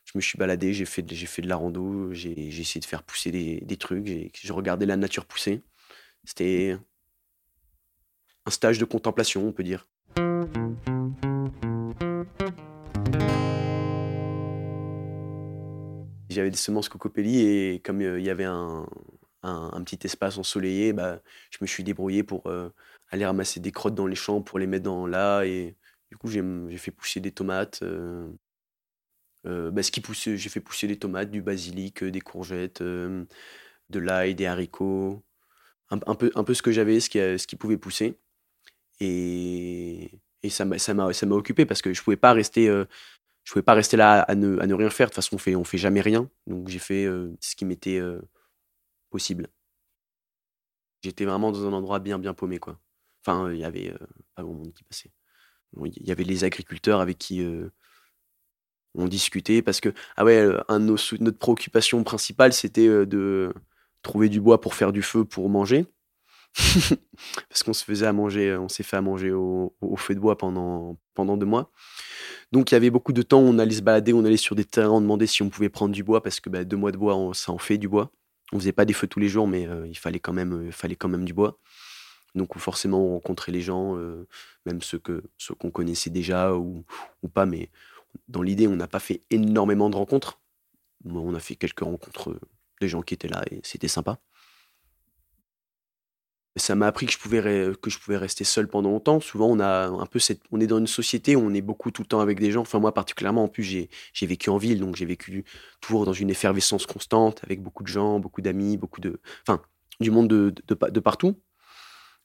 Je 0.06 0.12
me 0.16 0.22
suis 0.22 0.38
baladé, 0.38 0.74
j'ai 0.74 0.86
fait, 0.86 1.02
de- 1.02 1.48
la 1.48 1.56
rando, 1.56 2.12
j'ai 2.14 2.48
essayé 2.48 2.80
de 2.82 2.86
faire 2.86 3.04
pousser 3.04 3.32
des, 3.32 3.78
trucs, 3.78 4.06
j'ai 4.08 4.54
regardé 4.54 4.86
la 4.86 4.98
nature 4.98 5.26
pousser. 5.26 5.62
C'était 6.26 6.78
un 8.46 8.52
stage 8.52 8.78
de 8.80 8.86
contemplation, 8.86 9.48
on 9.48 9.52
peut 9.52 9.64
dire. 9.64 9.88
J'avais 16.30 16.50
des 16.50 16.58
semences 16.58 16.90
cocopelli 16.90 17.42
et 17.42 17.80
comme 17.80 18.02
euh, 18.02 18.20
il 18.20 18.26
y 18.26 18.30
avait 18.30 18.44
un 18.44 18.88
petit 19.84 20.00
espace 20.04 20.38
ensoleillé, 20.38 20.94
bah, 20.94 21.22
je 21.52 21.60
me 21.62 21.68
suis 21.68 21.84
débrouillé 21.84 22.24
pour 22.24 22.48
euh, 22.48 22.70
aller 23.12 23.26
ramasser 23.26 23.60
des 23.60 23.72
crottes 23.72 23.96
dans 23.96 24.08
les 24.08 24.16
champs 24.16 24.42
pour 24.42 24.58
les 24.58 24.68
mettre 24.68 24.86
dans 24.86 25.06
là. 25.06 25.44
Et 25.44 25.76
du 26.14 26.18
coup, 26.18 26.28
j'ai 26.30 26.78
fait 26.78 26.92
pousser 26.92 27.20
des 27.20 27.32
tomates. 27.32 27.82
euh, 27.82 28.32
euh, 29.48 29.72
bah, 29.72 29.82
ce 29.82 29.92
qui 29.92 30.00
poussait, 30.00 30.38
j'ai 30.38 30.50
fait 30.50 30.60
pousser 30.62 30.88
des 30.88 30.98
tomates, 31.00 31.32
du 31.32 31.42
basilic, 31.42 32.04
euh, 32.04 32.12
des 32.12 32.22
courgettes, 32.22 32.84
de 32.84 33.28
l'ail, 34.00 34.36
des 34.36 34.46
haricots. 34.46 35.24
Un, 35.90 36.16
peu, 36.16 36.32
un 36.36 36.44
peu 36.44 36.54
ce 36.54 36.62
que 36.62 36.72
j'avais, 36.72 37.00
ce 37.00 37.10
qui, 37.10 37.18
ce 37.18 37.48
qui 37.48 37.56
pouvait 37.56 37.78
pousser. 37.78 38.20
Et, 39.00 40.12
ça 40.50 40.66
m'a 40.66 41.36
occupé 41.36 41.66
parce 41.66 41.82
que 41.82 41.94
je 41.94 42.04
pouvais 42.04 42.16
pouvais 42.16 43.64
pas 43.64 43.74
rester 43.74 43.98
là 43.98 44.22
à 44.22 44.36
ne, 44.36 44.60
à 44.60 44.68
ne 44.68 44.74
rien 44.76 44.90
faire. 44.92 45.08
De 45.08 45.12
toute 45.12 45.16
façon, 45.16 45.36
on 45.36 45.40
fait, 45.40 45.56
on 45.56 45.64
fait 45.64 45.78
jamais 45.80 46.02
rien. 46.02 46.30
Donc 46.48 46.70
j'ai 46.70 46.80
fait 46.80 47.06
ce 47.40 47.56
qui 47.56 47.66
m'était 47.66 48.02
possible. 49.10 49.48
J'étais 51.04 51.26
vraiment 51.26 51.52
dans 51.52 51.66
un 51.68 51.74
endroit 51.74 52.00
bien, 52.00 52.20
bien 52.20 52.34
paumé, 52.36 52.60
quoi. 52.60 52.80
Enfin, 53.26 53.52
il 53.52 53.60
y 53.60 53.66
avait 53.66 53.94
pas 54.36 54.44
grand 54.44 54.54
monde 54.54 54.74
qui 54.74 54.84
passait. 54.84 55.12
Il 55.86 56.08
y 56.08 56.12
avait 56.12 56.24
les 56.24 56.44
agriculteurs 56.44 57.00
avec 57.00 57.18
qui 57.18 57.42
euh, 57.42 57.70
on 58.96 59.08
discutait 59.08 59.62
parce 59.62 59.80
que, 59.82 59.90
ah 60.16 60.24
ouais, 60.24 60.38
euh, 60.38 60.80
notre 60.80 61.38
préoccupation 61.38 62.04
principale, 62.04 62.54
c'était 62.54 62.88
euh, 62.88 63.06
de 63.06 63.54
trouver 64.02 64.30
du 64.30 64.42
bois 64.42 64.62
pour 64.62 64.76
faire 64.76 64.92
du 64.92 65.02
feu 65.02 65.26
pour 65.26 65.50
manger. 65.50 65.86
parce 67.50 67.64
qu'on 67.64 67.74
se 67.74 67.84
faisait 67.84 68.12
manger, 68.14 68.56
on 68.58 68.70
s'est 68.70 68.84
fait 68.84 68.98
à 68.98 69.02
manger 69.02 69.32
au, 69.32 69.74
feu 69.98 70.14
de 70.14 70.20
bois 70.20 70.38
pendant, 70.38 70.98
deux 71.18 71.46
mois. 71.46 71.72
Donc 72.52 72.72
il 72.72 72.76
y 72.76 72.78
avait 72.78 72.92
beaucoup 72.92 73.14
de 73.14 73.24
temps, 73.24 73.40
on 73.40 73.58
allait 73.58 73.74
se 73.74 73.82
balader, 73.82 74.14
on 74.14 74.24
allait 74.24 74.38
sur 74.38 74.56
des 74.56 74.66
terrains, 74.66 74.92
on 74.92 75.02
demandait 75.02 75.26
si 75.26 75.42
on 75.42 75.50
pouvait 75.50 75.70
prendre 75.70 75.94
du 75.94 76.04
bois 76.04 76.22
parce 76.22 76.40
que 76.40 76.52
bah, 76.52 76.64
deux 76.64 76.78
mois 76.78 76.92
de 76.92 76.98
bois, 76.98 77.32
ça 77.34 77.52
en 77.52 77.58
fait 77.58 77.80
du 77.80 77.88
bois. 77.88 78.12
On 78.52 78.60
faisait 78.60 78.72
pas 78.72 78.86
des 78.86 78.94
feux 78.94 79.08
tous 79.08 79.20
les 79.20 79.30
jours, 79.30 79.48
mais 79.48 79.68
il 79.88 79.98
fallait 79.98 80.20
quand 80.20 80.34
même, 80.34 80.72
fallait 80.72 80.96
quand 80.96 81.10
même 81.10 81.26
du 81.26 81.34
bois. 81.34 81.58
Donc 82.36 82.58
forcément, 82.58 83.00
on 83.00 83.14
rencontrait 83.14 83.52
les 83.52 83.62
gens, 83.62 83.96
euh, 83.98 84.28
même 84.66 84.82
ceux 84.82 85.00
que 85.00 85.24
ceux 85.38 85.54
qu'on 85.54 85.72
connaissait 85.72 86.10
déjà 86.10 86.56
ou, 86.56 86.84
ou 87.22 87.30
pas, 87.30 87.46
mais 87.46 87.70
dans 88.28 88.42
l'idée, 88.42 88.68
on 88.68 88.76
n'a 88.76 88.88
pas 88.88 89.00
fait 89.00 89.24
énormément 89.30 89.90
de 89.90 89.96
rencontres. 89.96 90.42
Bon, 91.04 91.22
on 91.28 91.36
a 91.36 91.40
fait 91.40 91.56
quelques 91.56 91.82
rencontres 91.82 92.32
euh, 92.32 92.40
de 92.82 92.88
gens 92.88 93.02
qui 93.02 93.14
étaient 93.14 93.28
là 93.28 93.44
et 93.52 93.60
c'était 93.64 93.88
sympa. 93.88 94.20
Ça 96.56 96.76
m'a 96.76 96.86
appris 96.86 97.08
que 97.08 97.12
je, 97.12 97.18
pouvais 97.18 97.42
que 97.82 97.90
je 97.90 97.98
pouvais 97.98 98.18
rester 98.18 98.44
seul 98.44 98.68
pendant 98.68 98.92
longtemps. 98.92 99.20
Souvent, 99.20 99.48
on, 99.48 99.60
a 99.60 99.88
un 99.88 100.06
peu 100.06 100.20
on 100.52 100.60
est 100.60 100.68
dans 100.68 100.78
une 100.78 100.86
société 100.86 101.36
où 101.36 101.40
on 101.40 101.52
est 101.54 101.64
beaucoup 101.64 101.90
tout 101.90 102.04
le 102.04 102.08
temps 102.08 102.20
avec 102.20 102.40
des 102.40 102.52
gens. 102.52 102.62
Enfin, 102.62 102.78
moi, 102.80 102.94
particulièrement, 102.94 103.46
en 103.46 103.48
plus, 103.48 103.64
j'ai 103.64 103.90
vécu 104.28 104.52
en 104.52 104.58
ville, 104.58 104.80
donc 104.80 104.96
j'ai 104.96 105.08
vécu 105.08 105.46
toujours 105.82 106.06
dans 106.06 106.14
une 106.14 106.30
effervescence 106.30 106.86
constante, 106.86 107.42
avec 107.44 107.64
beaucoup 107.64 107.82
de 107.82 107.88
gens, 107.88 108.20
beaucoup 108.20 108.42
d'amis, 108.44 108.78
beaucoup 108.78 109.02
de. 109.02 109.20
Enfin, 109.42 109.64
du 110.00 110.12
monde 110.12 110.28
de, 110.28 110.54
de 110.68 111.00
partout. 111.00 111.42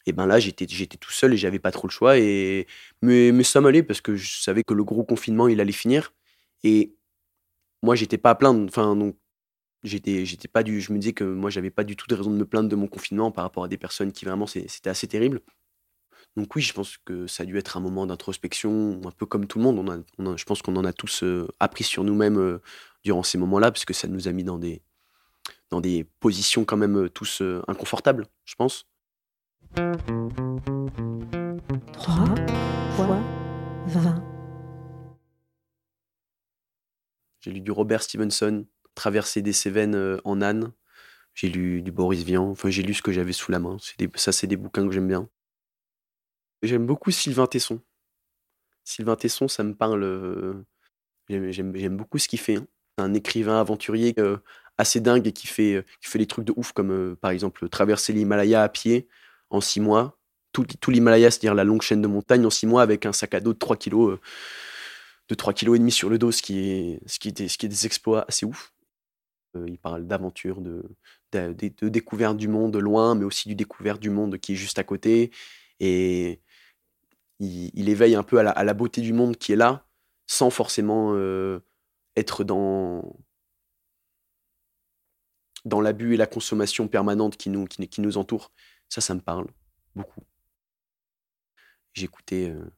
Et 0.07 0.13
ben 0.13 0.27
là, 0.27 0.39
j'étais 0.41 0.67
tout 0.67 1.11
seul 1.11 1.35
et 1.35 1.37
j'avais 1.37 1.59
pas 1.59 1.71
trop 1.71 1.87
le 1.87 1.93
choix. 1.93 2.19
Et... 2.19 2.67
Mais, 3.03 3.33
mais 3.33 3.45
ça 3.45 3.61
m'allait 3.61 3.83
parce 3.83 4.01
que 4.01 4.17
je 4.17 4.41
savais 4.41 4.63
que 4.65 4.75
le 4.75 4.85
gros 4.85 5.05
confinement, 5.05 5.49
il 5.49 5.61
allait 5.61 5.73
finir. 5.73 6.15
Et 6.65 6.95
moi, 7.83 7.95
j'étais 7.95 8.19
pas 8.19 8.31
à 8.31 8.35
plaindre. 8.35 8.65
Enfin, 8.69 8.97
donc, 8.97 9.17
j'étais 9.83 10.25
j'étais 10.25 10.49
pas 10.49 10.63
du 10.63 10.81
je 10.81 10.93
me 10.93 10.99
disais 10.99 11.13
que 11.13 11.25
moi 11.25 11.51
j'avais 11.51 11.71
pas 11.71 11.85
du 11.85 11.97
tout 11.97 12.07
de 12.09 12.15
raison 12.15 12.31
de 12.31 12.37
me 12.37 12.45
plaindre 12.45 12.69
de 12.69 12.77
mon 12.77 12.89
confinement 12.89 13.31
par 13.31 13.45
rapport 13.45 13.65
à 13.65 13.69
des 13.69 13.79
personnes 13.79 14.13
qui 14.13 14.25
vraiment 14.25 14.47
c'était 14.47 14.91
assez 14.91 15.07
terrible 15.07 15.41
donc 16.37 16.55
oui 16.57 16.63
je 16.63 16.73
pense 16.73 16.97
que 16.99 17.27
ça 17.27 17.45
a 17.45 17.47
dû 17.47 17.57
être 17.59 17.77
un 17.77 17.81
moment 17.81 18.07
d'introspection 18.07 19.01
un 19.05 19.11
peu 19.11 19.27
comme 19.27 19.47
tout 19.47 19.59
le 19.59 19.65
monde 19.65 19.79
on 20.19 20.27
a, 20.33 20.37
je 20.37 20.45
pense 20.45 20.63
qu'on 20.63 20.77
en 20.77 20.85
a 20.85 20.93
tous 20.93 21.23
euh, 21.23 21.47
appris 21.61 21.85
sur 21.85 22.05
nous-mêmes 22.05 22.39
euh, 22.39 22.61
durant 23.05 23.23
ces 23.23 23.39
moments-là 23.39 23.71
parce 23.71 23.85
que 23.85 23.95
ça 23.95 24.09
nous 24.09 24.29
a 24.29 24.33
mis 24.33 24.45
dans 24.45 24.59
des 24.59 24.83
dans 25.71 25.81
des 25.81 26.05
positions 26.21 26.65
quand 26.65 26.77
même 26.77 27.05
euh, 27.05 27.09
tous 27.09 27.43
inconfortables 27.69 28.27
je 28.45 28.55
pense 28.57 28.87
3 29.75 29.95
fois 32.97 33.21
20. 33.87 34.23
j'ai 37.41 37.51
lu 37.53 37.61
du 37.61 37.71
Robert 37.71 38.03
Stevenson 38.03 38.67
Traverser 38.95 39.43
des 39.43 39.53
Cévennes 39.53 39.95
euh, 39.95 40.19
en 40.25 40.41
âne 40.43 40.73
j'ai 41.35 41.49
lu 41.49 41.83
du 41.83 41.93
Boris 41.93 42.23
Vian 42.25 42.49
enfin 42.51 42.71
j'ai 42.71 42.83
lu 42.83 42.95
ce 42.95 43.03
que 43.03 43.13
j'avais 43.13 43.33
sous 43.33 43.53
la 43.53 43.59
main 43.59 43.77
des- 43.99 44.11
ça 44.17 44.33
c'est 44.33 44.47
des 44.47 44.57
bouquins 44.57 44.87
que 44.87 44.93
j'aime 44.93 45.09
bien 45.09 45.29
J'aime 46.65 46.87
beaucoup 46.87 47.13
Sylvain 47.13 47.47
Tesson. 47.47 47.81
Sylvain 48.83 49.15
Tesson, 49.15 49.47
ça 49.47 49.63
me 49.63 49.77
parle. 49.77 50.03
euh, 50.03 50.55
J'aime 51.29 51.97
beaucoup 51.97 52.19
ce 52.19 52.27
qu'il 52.27 52.41
fait. 52.41 52.57
hein. 52.57 52.67
C'est 52.99 53.05
un 53.05 53.15
écrivain 53.15 53.61
aventurier 53.61 54.13
euh, 54.19 54.39
assez 54.77 54.99
dingue 54.99 55.25
et 55.29 55.33
qui 55.33 55.47
fait, 55.47 55.87
qui 56.01 56.09
fait 56.11 56.19
des 56.19 56.27
trucs 56.27 56.45
de 56.45 56.53
ouf, 56.57 56.73
comme 56.73 57.15
par 57.15 57.31
exemple 57.31 57.69
traverser 57.69 58.13
l'Himalaya 58.13 58.65
à 58.65 58.69
pied 58.69 59.07
en 59.51 59.61
six 59.61 59.81
mois. 59.81 60.19
Tout, 60.53 60.91
l'Himalaya, 60.91 61.31
c'est-à-dire 61.31 61.55
la 61.55 61.63
longue 61.65 61.83
chaîne 61.83 62.03
de 62.03 62.09
montagne 62.09 62.45
en 62.45 62.51
six 62.51 62.67
mois 62.67 62.83
avec 62.83 63.07
un 63.07 63.13
sac 63.13 63.35
à 63.35 63.41
dos 63.41 63.53
de 63.53 63.59
3 63.59 63.77
kilos, 63.77 64.15
euh, 64.15 64.21
de 65.29 65.35
3 65.35 65.53
kilos 65.53 65.77
et 65.77 65.79
demi 65.79 65.93
sur 65.93 66.11
le 66.11 66.19
dos, 66.19 66.33
ce 66.33 66.43
qui 66.43 66.59
est, 66.59 67.01
ce 67.07 67.19
qui 67.21 67.29
est, 67.29 67.33
des, 67.33 67.49
ce 67.49 67.59
qui 67.59 67.67
est 67.67 67.69
des 67.69 67.87
exploits 67.87 68.25
assez 68.27 68.45
ouf. 68.45 68.73
Euh, 69.57 69.67
il 69.69 69.79
parle 69.79 70.07
d'aventure, 70.07 70.61
de, 70.61 70.83
de, 71.33 71.89
découverte 71.89 72.37
du 72.37 72.49
monde 72.49 72.77
loin, 72.77 73.15
mais 73.15 73.25
aussi 73.25 73.49
du 73.49 73.55
découverte 73.55 74.01
du 74.01 74.11
monde 74.11 74.39
qui 74.39 74.53
est 74.55 74.57
juste 74.57 74.79
à 74.79 74.85
côté. 74.85 75.31
Et 75.79 76.41
il, 77.39 77.71
il 77.75 77.89
éveille 77.89 78.17
un 78.17 78.25
peu 78.25 78.39
à 78.39 78.43
la, 78.43 78.51
à 78.51 78.65
la 78.65 78.75
beauté 78.75 79.01
du 79.01 79.13
monde 79.13 79.37
qui 79.37 79.53
est 79.53 79.57
là, 79.57 79.87
sans 80.27 80.51
forcément 80.51 81.13
euh, 81.15 81.61
être 82.17 82.43
dans, 82.43 83.17
dans 85.65 85.81
l'abus 85.81 86.15
et 86.15 86.17
la 86.17 86.27
consommation 86.27 86.89
permanente 86.89 87.37
qui 87.37 87.51
nous, 87.51 87.67
qui, 87.67 87.89
qui 87.89 88.01
nous 88.01 88.19
entoure. 88.19 88.51
Ça, 88.89 89.01
ça 89.01 89.15
me 89.15 89.21
parle 89.21 89.47
beaucoup. 89.95 90.23
J'écoutais 91.95 92.49
euh, 92.51 92.71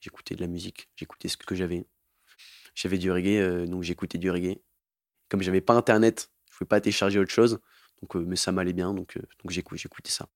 j'écoutais 0.00 0.34
de 0.34 0.40
la 0.40 0.46
musique, 0.48 0.88
j'écoutais 0.96 1.28
ce 1.28 1.36
que 1.36 1.54
j'avais. 1.54 1.86
j'avais 2.74 2.98
du 2.98 3.10
reggae, 3.12 3.38
euh, 3.40 3.66
donc 3.66 3.82
j'écoutais 3.82 4.18
du 4.18 4.30
reggae. 4.30 4.58
Comme 5.28 5.42
j'avais 5.42 5.60
pas 5.60 5.74
internet, 5.74 6.30
je 6.50 6.58
pouvais 6.58 6.68
pas 6.68 6.80
télécharger 6.80 7.18
autre 7.18 7.32
chose, 7.32 7.60
donc, 8.02 8.16
euh, 8.16 8.24
mais 8.26 8.36
ça 8.36 8.52
m'allait 8.52 8.72
bien, 8.74 8.94
donc, 8.94 9.16
donc 9.18 9.50
j'écou- 9.50 9.76
j'écoutais 9.76 10.10
ça. 10.10 10.28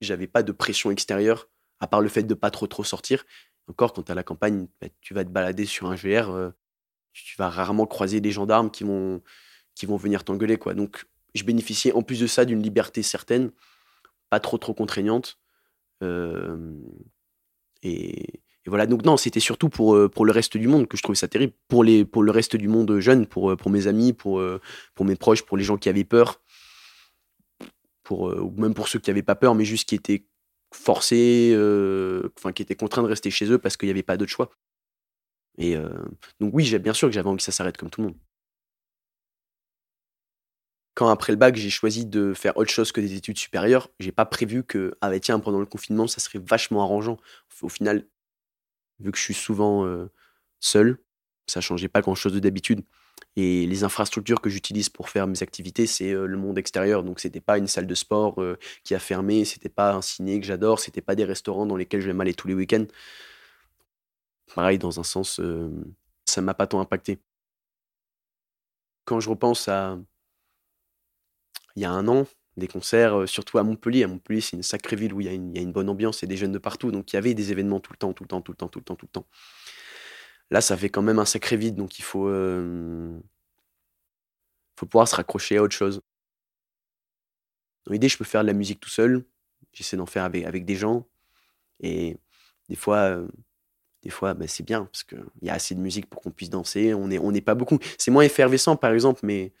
J'avais 0.00 0.26
pas 0.26 0.42
de 0.42 0.52
pression 0.52 0.90
extérieure, 0.90 1.48
à 1.80 1.86
part 1.86 2.00
le 2.00 2.08
fait 2.08 2.22
de 2.22 2.34
pas 2.34 2.50
trop 2.50 2.66
trop 2.66 2.84
sortir. 2.84 3.24
Encore, 3.68 3.92
quand 3.92 4.02
tu 4.02 4.12
à 4.12 4.14
la 4.14 4.22
campagne, 4.22 4.66
bah, 4.80 4.88
tu 5.00 5.14
vas 5.14 5.24
te 5.24 5.30
balader 5.30 5.64
sur 5.64 5.86
un 5.86 5.94
GR, 5.94 6.30
euh, 6.30 6.50
tu 7.12 7.36
vas 7.38 7.48
rarement 7.48 7.86
croiser 7.86 8.20
des 8.20 8.32
gendarmes 8.32 8.70
qui 8.70 8.84
vont, 8.84 9.22
venir 9.96 10.24
t'engueuler. 10.24 10.56
quoi. 10.56 10.74
Donc, 10.74 11.06
je 11.34 11.44
bénéficiais 11.44 11.92
en 11.92 12.02
plus 12.02 12.20
de 12.20 12.26
ça 12.26 12.44
d'une 12.44 12.62
liberté 12.62 13.02
certaine, 13.02 13.52
pas 14.28 14.40
trop 14.40 14.58
contraignante. 14.58 15.38
Euh, 16.02 16.74
et, 17.82 18.40
voilà, 18.66 18.86
donc 18.86 19.04
non, 19.04 19.16
c'était 19.16 19.40
surtout 19.40 19.68
pour, 19.68 19.94
euh, 19.96 20.08
pour 20.08 20.24
le 20.24 20.32
reste 20.32 20.56
du 20.56 20.68
monde 20.68 20.86
que 20.86 20.96
je 20.96 21.02
trouvais 21.02 21.16
ça 21.16 21.28
terrible. 21.28 21.52
Pour, 21.68 21.82
les, 21.82 22.04
pour 22.04 22.22
le 22.22 22.30
reste 22.30 22.56
du 22.56 22.68
monde 22.68 22.98
jeune, 23.00 23.26
pour, 23.26 23.56
pour 23.56 23.70
mes 23.70 23.86
amis, 23.86 24.12
pour, 24.12 24.42
pour 24.94 25.06
mes 25.06 25.16
proches, 25.16 25.42
pour 25.42 25.56
les 25.56 25.64
gens 25.64 25.76
qui 25.76 25.88
avaient 25.88 26.04
peur, 26.04 26.42
pour, 28.02 28.22
ou 28.22 28.52
même 28.60 28.74
pour 28.74 28.88
ceux 28.88 28.98
qui 28.98 29.10
n'avaient 29.10 29.22
pas 29.22 29.36
peur, 29.36 29.54
mais 29.54 29.64
juste 29.64 29.88
qui 29.88 29.94
étaient 29.94 30.26
forcés, 30.74 31.52
euh, 31.54 32.30
enfin 32.38 32.52
qui 32.52 32.62
étaient 32.62 32.76
contraints 32.76 33.02
de 33.02 33.08
rester 33.08 33.30
chez 33.30 33.46
eux 33.50 33.58
parce 33.58 33.76
qu'il 33.76 33.86
n'y 33.88 33.92
avait 33.92 34.02
pas 34.02 34.16
d'autre 34.16 34.30
choix. 34.32 34.50
Et 35.58 35.76
euh, 35.76 35.90
donc 36.40 36.52
oui, 36.54 36.78
bien 36.78 36.94
sûr 36.94 37.08
que 37.08 37.14
j'avais 37.14 37.28
envie 37.28 37.38
que 37.38 37.42
ça 37.42 37.52
s'arrête 37.52 37.76
comme 37.76 37.90
tout 37.90 38.00
le 38.00 38.08
monde. 38.08 38.16
Quand 40.94 41.08
après 41.08 41.32
le 41.32 41.38
bac, 41.38 41.56
j'ai 41.56 41.70
choisi 41.70 42.04
de 42.04 42.34
faire 42.34 42.56
autre 42.56 42.70
chose 42.70 42.92
que 42.92 43.00
des 43.00 43.14
études 43.14 43.38
supérieures, 43.38 43.88
j'ai 44.00 44.12
pas 44.12 44.26
prévu 44.26 44.64
que, 44.64 44.96
ah 45.00 45.08
bah 45.08 45.20
tiens, 45.20 45.38
pendant 45.40 45.60
le 45.60 45.66
confinement, 45.66 46.06
ça 46.06 46.20
serait 46.20 46.40
vachement 46.40 46.82
arrangeant. 46.82 47.16
Au 47.62 47.68
final, 47.68 48.06
vu 49.00 49.12
que 49.12 49.18
je 49.18 49.22
suis 49.22 49.34
souvent 49.34 49.86
euh, 49.86 50.10
seul, 50.60 50.98
ça 51.46 51.60
changeait 51.60 51.88
pas 51.88 52.00
grand-chose 52.02 52.34
de 52.34 52.40
d'habitude. 52.40 52.82
Et 53.36 53.66
les 53.66 53.84
infrastructures 53.84 54.40
que 54.40 54.50
j'utilise 54.50 54.88
pour 54.88 55.08
faire 55.08 55.26
mes 55.26 55.42
activités, 55.42 55.86
c'est 55.86 56.12
euh, 56.12 56.26
le 56.26 56.36
monde 56.36 56.58
extérieur. 56.58 57.04
Donc 57.04 57.20
c'était 57.20 57.40
pas 57.40 57.58
une 57.58 57.66
salle 57.66 57.86
de 57.86 57.94
sport 57.94 58.42
euh, 58.42 58.58
qui 58.84 58.94
a 58.94 58.98
fermé, 58.98 59.44
c'était 59.44 59.68
pas 59.68 59.92
un 59.94 60.02
ciné 60.02 60.40
que 60.40 60.46
j'adore, 60.46 60.80
c'était 60.80 61.00
pas 61.00 61.14
des 61.14 61.24
restaurants 61.24 61.66
dans 61.66 61.76
lesquels 61.76 62.00
je 62.00 62.10
vais 62.10 62.20
aller 62.20 62.34
tous 62.34 62.48
les 62.48 62.54
week-ends. 62.54 62.86
Pareil, 64.54 64.78
dans 64.78 64.98
un 64.98 65.04
sens, 65.04 65.38
euh, 65.40 65.70
ça 66.26 66.40
m'a 66.42 66.54
pas 66.54 66.66
tant 66.66 66.80
impacté. 66.80 67.18
Quand 69.04 69.20
je 69.20 69.30
repense 69.30 69.68
à 69.68 69.98
il 71.76 71.82
y 71.82 71.84
a 71.84 71.90
un 71.90 72.08
an, 72.08 72.26
des 72.56 72.68
concerts, 72.68 73.28
surtout 73.28 73.58
à 73.58 73.62
Montpellier. 73.62 74.04
À 74.04 74.08
Montpellier, 74.08 74.40
c'est 74.40 74.56
une 74.56 74.62
sacrée 74.62 74.96
ville 74.96 75.14
où 75.14 75.20
il 75.20 75.26
y, 75.26 75.30
a 75.30 75.32
une, 75.32 75.54
il 75.54 75.62
y 75.62 75.64
a 75.64 75.70
bonne 75.70 75.88
ambiance 75.88 76.22
et 76.22 76.26
des 76.26 76.36
jeunes 76.36 76.52
de 76.52 76.58
partout. 76.58 76.90
Donc 76.90 77.12
il 77.12 77.16
y 77.16 77.18
avait 77.18 77.32
des 77.32 77.52
événements 77.52 77.80
tout 77.80 77.92
le 77.92 77.98
temps, 77.98 78.12
tout 78.12 78.24
le 78.24 78.28
temps, 78.28 78.40
tout 78.42 78.52
le 78.52 78.56
temps, 78.56 78.68
tout 78.68 78.80
le 78.80 78.84
temps, 78.84 78.96
tout 78.96 79.06
le 79.06 79.12
temps. 79.12 79.26
Là, 80.50 80.60
ça 80.60 80.76
fait 80.76 80.88
quand 80.88 81.02
même 81.02 81.18
un 81.18 81.24
sacré 81.24 81.56
vide, 81.56 81.76
donc 81.76 81.98
il 81.98 82.02
faut, 82.02 82.28
euh, 82.28 83.18
faut 84.76 84.86
pouvoir 84.86 85.06
se 85.06 85.14
raccrocher 85.14 85.58
à 85.58 85.62
autre 85.62 85.76
chose. 85.76 86.00
Dans 87.86 87.92
l'idée, 87.92 88.08
je 88.08 88.18
peux 88.18 88.24
faire 88.24 88.42
de 88.42 88.48
la 88.48 88.52
musique 88.52 88.80
tout 88.80 88.90
seul. 88.90 89.24
J'essaie 89.72 89.96
d'en 89.96 90.06
faire 90.06 90.24
avec, 90.24 90.64
des 90.64 90.76
gens. 90.76 91.06
Et 91.80 92.16
des 92.68 92.76
fois, 92.76 92.98
euh, 92.98 93.28
des 94.02 94.10
fois 94.10 94.34
bah, 94.34 94.46
c'est 94.48 94.64
bien 94.64 94.84
parce 94.86 95.04
qu'il 95.04 95.24
y 95.42 95.50
a 95.50 95.54
assez 95.54 95.74
de 95.74 95.80
musique 95.80 96.10
pour 96.10 96.20
qu'on 96.20 96.30
puisse 96.30 96.50
danser. 96.50 96.94
On 96.94 97.06
n'est 97.06 97.40
pas 97.40 97.54
beaucoup. 97.54 97.78
C'est 97.98 98.10
moins 98.10 98.22
effervescent, 98.22 98.76
par 98.76 98.92
exemple, 98.92 99.20
mais 99.22 99.52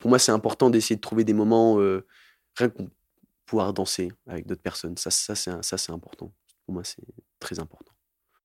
pour 0.00 0.08
moi, 0.08 0.18
c'est 0.18 0.32
important 0.32 0.70
d'essayer 0.70 0.96
de 0.96 1.00
trouver 1.00 1.24
des 1.24 1.34
moments 1.34 1.80
euh, 1.80 2.06
rien 2.56 2.68
que 2.68 2.82
pouvoir 3.46 3.72
danser 3.72 4.10
avec 4.26 4.46
d'autres 4.46 4.62
personnes. 4.62 4.96
Ça, 4.96 5.10
ça, 5.10 5.62
c'est 5.62 5.92
important. 5.92 6.32
Pour 6.64 6.74
moi, 6.74 6.84
c'est 6.84 7.02
très 7.38 7.58
important. 7.60 7.95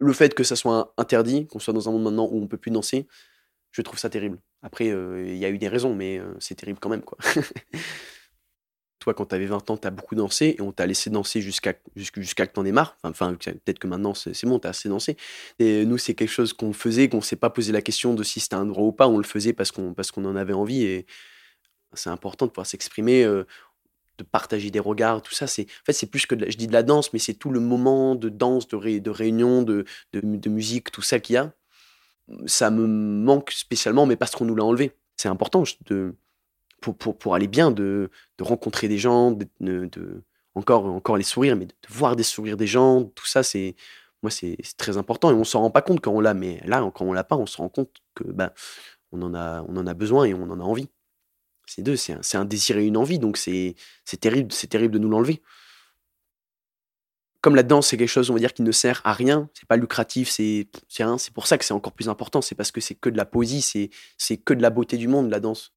Le 0.01 0.13
fait 0.13 0.33
que 0.33 0.43
ça 0.43 0.57
soit 0.57 0.93
interdit, 0.97 1.47
qu'on 1.47 1.59
soit 1.59 1.73
dans 1.73 1.87
un 1.87 1.93
monde 1.93 2.03
maintenant 2.03 2.27
où 2.31 2.41
on 2.41 2.47
peut 2.47 2.57
plus 2.57 2.71
danser, 2.71 3.07
je 3.71 3.81
trouve 3.83 3.99
ça 3.99 4.09
terrible. 4.09 4.39
Après, 4.63 4.89
euh, 4.91 5.25
il 5.27 5.37
y 5.37 5.45
a 5.45 5.49
eu 5.49 5.59
des 5.59 5.69
raisons, 5.69 5.95
mais 5.95 6.19
euh, 6.19 6.33
c'est 6.39 6.55
terrible 6.55 6.79
quand 6.81 6.89
même, 6.89 7.03
quoi. 7.03 7.17
Toi, 8.99 9.15
quand 9.15 9.25
tu 9.25 9.35
avais 9.35 9.47
20 9.47 9.67
ans, 9.71 9.77
tu 9.77 9.87
as 9.87 9.91
beaucoup 9.91 10.13
dansé 10.13 10.55
et 10.59 10.61
on 10.61 10.71
t'a 10.71 10.85
laissé 10.85 11.09
danser 11.09 11.41
jusqu'à 11.41 11.73
jusqu'- 11.95 12.21
jusqu'à 12.21 12.45
que 12.45 12.53
t'en 12.53 12.65
aies 12.65 12.71
marre. 12.71 12.97
Enfin, 13.03 13.33
peut-être 13.33 13.79
que 13.79 13.87
maintenant, 13.87 14.13
c'est 14.13 14.45
bon, 14.45 14.59
t'as 14.59 14.69
assez 14.69 14.89
dansé. 14.89 15.17
Et 15.57 15.85
nous, 15.85 15.97
c'est 15.97 16.13
quelque 16.13 16.29
chose 16.29 16.53
qu'on 16.53 16.71
faisait, 16.71 17.09
qu'on 17.09 17.21
s'est 17.21 17.35
pas 17.35 17.49
posé 17.49 17.71
la 17.71 17.81
question 17.81 18.13
de 18.13 18.21
si 18.23 18.39
c'était 18.39 18.55
un 18.55 18.65
droit 18.67 18.83
ou 18.85 18.91
pas. 18.91 19.07
On 19.07 19.17
le 19.17 19.23
faisait 19.23 19.53
parce 19.53 19.71
qu'on 19.71 19.95
parce 19.95 20.11
qu'on 20.11 20.25
en 20.25 20.35
avait 20.35 20.53
envie 20.53 20.83
et 20.83 21.07
c'est 21.93 22.09
important 22.09 22.45
de 22.47 22.51
pouvoir 22.51 22.67
s'exprimer, 22.67 23.23
euh, 23.25 23.45
de 24.21 24.27
partager 24.27 24.71
des 24.71 24.79
regards, 24.79 25.21
tout 25.21 25.33
ça. 25.33 25.47
C'est 25.47 25.63
en 25.63 25.91
fait, 25.91 26.05
plus 26.07 26.25
que 26.25 26.35
je 26.49 26.57
dis 26.57 26.67
de 26.67 26.73
la 26.73 26.83
danse, 26.83 27.11
mais 27.13 27.19
c'est 27.19 27.33
tout 27.33 27.49
le 27.49 27.59
moment 27.59 28.15
de 28.15 28.29
danse, 28.29 28.67
de, 28.67 28.99
de 28.99 29.09
réunion, 29.09 29.63
de, 29.63 29.85
de, 30.13 30.49
musique, 30.49 30.91
tout 30.91 31.01
ça 31.01 31.19
qu'il 31.19 31.35
y 31.35 31.37
a. 31.37 31.53
Ça 32.45 32.69
me 32.69 32.87
manque 32.87 33.51
spécialement, 33.51 34.05
mais 34.05 34.15
parce 34.15 34.35
qu'on 34.35 34.45
nous 34.45 34.55
l'a 34.55 34.63
enlevé. 34.63 34.91
C'est 35.17 35.29
important 35.29 35.63
de, 35.87 36.15
pour, 36.81 36.95
pour, 36.95 37.17
pour 37.17 37.35
aller 37.35 37.47
bien, 37.47 37.71
de, 37.71 38.09
rencontrer 38.39 38.87
des 38.87 38.97
gens, 38.97 39.31
de, 39.31 40.23
encore, 40.55 40.85
encore 40.85 41.17
les 41.17 41.23
sourires, 41.23 41.55
mais 41.55 41.65
de, 41.65 41.73
voir 41.89 42.15
des 42.15 42.23
sourires 42.23 42.57
des 42.57 42.67
gens, 42.67 43.03
tout 43.03 43.27
ça, 43.27 43.43
c'est 43.43 43.75
moi, 44.23 44.29
c'est 44.29 44.55
très 44.77 44.97
important 44.97 45.31
et 45.31 45.33
on 45.33 45.43
s'en 45.43 45.61
rend 45.61 45.71
pas 45.71 45.81
compte 45.81 45.99
quand 45.99 46.11
on 46.11 46.19
l'a, 46.19 46.35
mais 46.35 46.61
là, 46.65 46.87
quand 46.93 47.05
on 47.05 47.13
l'a 47.13 47.23
pas, 47.23 47.35
on 47.37 47.47
se 47.47 47.57
rend 47.57 47.69
compte 47.69 47.89
que 48.13 48.23
ben, 48.23 48.51
on 49.11 49.21
en 49.23 49.33
a, 49.33 49.63
on 49.67 49.75
en 49.77 49.87
a 49.87 49.93
besoin 49.95 50.25
et 50.25 50.35
on 50.35 50.43
en 50.43 50.59
a 50.59 50.63
envie. 50.63 50.89
C'est 51.73 51.83
deux, 51.83 51.95
c'est 51.95 52.35
un, 52.35 52.43
désir 52.43 52.77
et 52.77 52.85
une 52.85 52.97
envie, 52.97 53.17
donc 53.17 53.37
c'est 53.37 53.75
terrible, 54.19 54.51
c'est 54.51 54.67
terrible 54.67 54.93
de 54.93 54.99
nous 54.99 55.07
l'enlever. 55.07 55.41
Comme 57.39 57.55
la 57.55 57.63
danse, 57.63 57.87
c'est 57.87 57.97
quelque 57.97 58.09
chose, 58.09 58.29
on 58.29 58.33
va 58.33 58.39
dire, 58.39 58.53
qui 58.53 58.61
ne 58.61 58.73
sert 58.73 58.99
à 59.05 59.13
rien, 59.13 59.49
c'est 59.53 59.65
pas 59.69 59.77
lucratif, 59.77 60.29
c'est 60.29 60.67
rien. 60.97 61.17
C'est 61.17 61.33
pour 61.33 61.47
ça 61.47 61.57
que 61.57 61.63
c'est 61.63 61.73
encore 61.73 61.93
plus 61.93 62.09
important, 62.09 62.41
c'est 62.41 62.55
parce 62.55 62.71
que 62.71 62.81
c'est 62.81 62.95
que 62.95 63.09
de 63.09 63.15
la 63.15 63.23
poésie, 63.23 63.61
c'est 64.17 64.37
que 64.37 64.53
de 64.53 64.61
la 64.61 64.69
beauté 64.69 64.97
du 64.97 65.07
monde, 65.07 65.29
la 65.31 65.39
danse. 65.39 65.73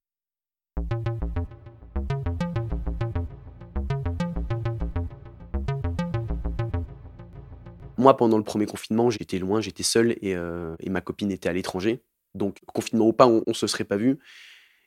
Moi, 7.97 8.17
pendant 8.17 8.37
le 8.37 8.43
premier 8.43 8.65
confinement, 8.65 9.09
j'étais 9.11 9.39
loin, 9.39 9.61
j'étais 9.61 9.83
seul 9.83 10.17
et, 10.21 10.35
euh, 10.35 10.75
ma 10.85 10.99
copine 10.99 11.31
était 11.31 11.47
à 11.47 11.53
l'étranger. 11.53 12.03
Donc, 12.33 12.59
confinement 12.73 13.07
ou 13.07 13.13
pas, 13.13 13.27
on, 13.27 13.43
on 13.47 13.53
se 13.53 13.65
serait 13.65 13.85
pas 13.85 13.95
vu. 13.95 14.19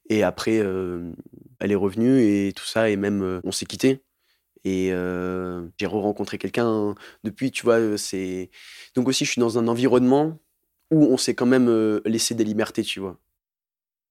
Et 0.08 0.22
après, 0.22 0.58
euh, 0.58 1.12
elle 1.60 1.72
est 1.72 1.76
revenue 1.76 2.20
et 2.22 2.52
tout 2.54 2.64
ça, 2.64 2.90
et 2.90 2.96
même 2.96 3.22
euh, 3.22 3.40
on 3.44 3.52
s'est 3.52 3.66
quitté. 3.66 4.02
Et 4.64 4.92
euh, 4.92 5.68
j'ai 5.78 5.86
re-rencontré 5.86 6.38
quelqu'un 6.38 6.94
depuis, 7.24 7.50
tu 7.52 7.64
vois. 7.64 7.98
c'est 7.98 8.50
donc 8.94 9.08
aussi, 9.08 9.24
je 9.24 9.32
suis 9.32 9.40
dans 9.40 9.58
un 9.58 9.68
environnement 9.68 10.38
où 10.90 11.04
on 11.06 11.16
s'est 11.18 11.34
quand 11.34 11.46
même 11.46 11.68
laissé 12.04 12.34
des 12.34 12.44
libertés, 12.44 12.82
tu 12.82 13.00
vois. 13.00 13.18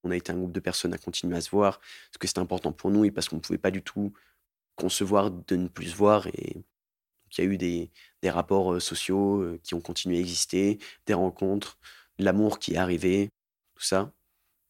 On 0.04 0.10
a 0.10 0.16
été 0.16 0.32
un 0.32 0.36
groupe 0.36 0.52
de 0.52 0.60
personnes 0.60 0.94
à 0.94 0.98
continuer 0.98 1.36
à 1.36 1.40
se 1.40 1.50
voir 1.50 1.80
parce 1.80 2.18
que 2.18 2.26
c'était 2.28 2.40
important 2.40 2.72
pour 2.72 2.90
nous 2.90 3.04
et 3.04 3.10
parce 3.10 3.28
qu'on 3.28 3.36
ne 3.36 3.40
pouvait 3.40 3.58
pas 3.58 3.70
du 3.72 3.82
tout 3.82 4.12
concevoir 4.76 5.30
de 5.30 5.56
ne 5.56 5.68
plus 5.68 5.88
se 5.90 5.96
voir. 5.96 6.28
Et 6.28 6.56
il 7.32 7.38
y 7.38 7.40
a 7.42 7.44
eu 7.44 7.58
des, 7.58 7.90
des 8.22 8.30
rapports 8.30 8.80
sociaux 8.80 9.58
qui 9.62 9.74
ont 9.74 9.80
continué 9.80 10.18
à 10.18 10.20
exister, 10.20 10.78
des 11.06 11.14
rencontres, 11.14 11.78
de 12.18 12.24
l'amour 12.24 12.58
qui 12.58 12.74
est 12.74 12.78
arrivé, 12.78 13.30
tout 13.74 13.84
ça. 13.84 14.12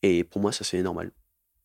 Et 0.03 0.25
pour 0.25 0.41
moi, 0.41 0.53
ça, 0.53 0.65
c'est 0.65 0.83
normal. 0.83 1.13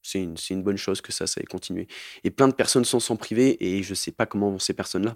C'est 0.01 0.21
une, 0.21 0.35
une 0.49 0.63
bonne 0.63 0.77
chose 0.77 1.01
que 1.01 1.11
ça, 1.11 1.27
ça 1.27 1.41
ait 1.41 1.45
continué. 1.45 1.87
Et 2.23 2.31
plein 2.31 2.47
de 2.47 2.53
personnes 2.53 2.85
s'en 2.85 2.99
sont 2.99 3.15
privées 3.15 3.57
et 3.65 3.83
je 3.83 3.91
ne 3.91 3.95
sais 3.95 4.11
pas 4.11 4.25
comment 4.25 4.51
vont 4.51 4.59
ces 4.59 4.73
personnes-là. 4.73 5.15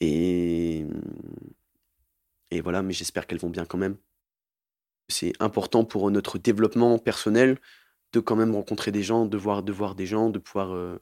Et, 0.00 0.84
et 2.50 2.60
voilà, 2.60 2.82
mais 2.82 2.92
j'espère 2.92 3.26
qu'elles 3.26 3.38
vont 3.38 3.50
bien 3.50 3.64
quand 3.64 3.78
même. 3.78 3.96
C'est 5.08 5.32
important 5.40 5.84
pour 5.84 6.10
notre 6.10 6.38
développement 6.38 6.98
personnel 6.98 7.60
de 8.12 8.20
quand 8.20 8.36
même 8.36 8.54
rencontrer 8.54 8.90
des 8.90 9.02
gens, 9.02 9.26
de 9.26 9.36
voir, 9.36 9.62
de 9.62 9.72
voir 9.72 9.94
des 9.94 10.06
gens, 10.06 10.30
de 10.30 10.38
pouvoir 10.38 10.74
euh, 10.74 10.98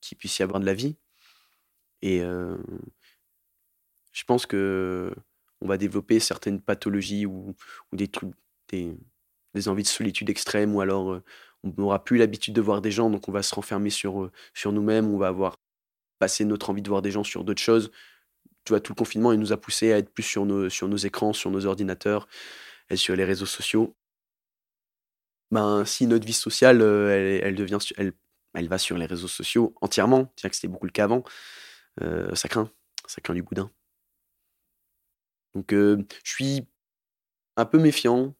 qu'il 0.00 0.16
puisse 0.16 0.38
y 0.38 0.42
avoir 0.42 0.60
de 0.60 0.66
la 0.66 0.74
vie. 0.74 0.96
Et 2.02 2.20
euh, 2.22 2.56
je 4.12 4.24
pense 4.24 4.46
que 4.46 5.14
on 5.60 5.66
va 5.66 5.78
développer 5.78 6.20
certaines 6.20 6.60
pathologies 6.60 7.26
ou, 7.26 7.54
ou 7.92 7.96
des 7.96 8.08
trucs, 8.08 8.34
des, 8.68 8.94
des 9.56 9.68
envies 9.68 9.82
de 9.82 9.88
solitude 9.88 10.30
extrême, 10.30 10.74
ou 10.76 10.80
alors 10.80 11.12
euh, 11.12 11.22
on 11.64 11.72
n'aura 11.76 12.04
plus 12.04 12.18
l'habitude 12.18 12.54
de 12.54 12.60
voir 12.60 12.80
des 12.80 12.92
gens, 12.92 13.10
donc 13.10 13.28
on 13.28 13.32
va 13.32 13.42
se 13.42 13.54
renfermer 13.54 13.90
sur, 13.90 14.22
euh, 14.22 14.32
sur 14.54 14.70
nous-mêmes, 14.72 15.12
on 15.12 15.18
va 15.18 15.28
avoir 15.28 15.56
passé 16.20 16.44
notre 16.44 16.70
envie 16.70 16.82
de 16.82 16.88
voir 16.88 17.02
des 17.02 17.10
gens 17.10 17.24
sur 17.24 17.42
d'autres 17.42 17.62
choses. 17.62 17.90
Tu 18.64 18.72
vois, 18.72 18.80
tout 18.80 18.92
le 18.92 18.96
confinement, 18.96 19.32
il 19.32 19.40
nous 19.40 19.52
a 19.52 19.56
poussé 19.56 19.92
à 19.92 19.98
être 19.98 20.12
plus 20.12 20.22
sur 20.22 20.46
nos, 20.46 20.68
sur 20.70 20.88
nos 20.88 20.96
écrans, 20.96 21.32
sur 21.32 21.50
nos 21.50 21.66
ordinateurs, 21.66 22.28
et 22.90 22.96
sur 22.96 23.16
les 23.16 23.24
réseaux 23.24 23.46
sociaux. 23.46 23.96
Ben, 25.50 25.84
si 25.84 26.06
notre 26.06 26.26
vie 26.26 26.32
sociale, 26.32 26.80
euh, 26.82 27.10
elle, 27.10 27.44
elle 27.44 27.54
devient, 27.54 27.78
elle, 27.96 28.12
elle 28.54 28.68
va 28.68 28.78
sur 28.78 28.98
les 28.98 29.06
réseaux 29.06 29.28
sociaux 29.28 29.74
entièrement, 29.80 30.32
c'est-à-dire 30.36 30.50
que 30.50 30.56
c'était 30.56 30.68
beaucoup 30.68 30.86
le 30.86 30.92
cas 30.92 31.04
avant, 31.04 31.24
ça 32.34 32.48
craint, 32.48 32.70
ça 33.06 33.20
craint 33.22 33.34
du 33.34 33.42
boudin. 33.42 33.70
Donc, 35.54 35.72
je 35.72 36.04
suis 36.24 36.66
un 37.56 37.64
peu 37.64 37.78
méfiant 37.78 38.34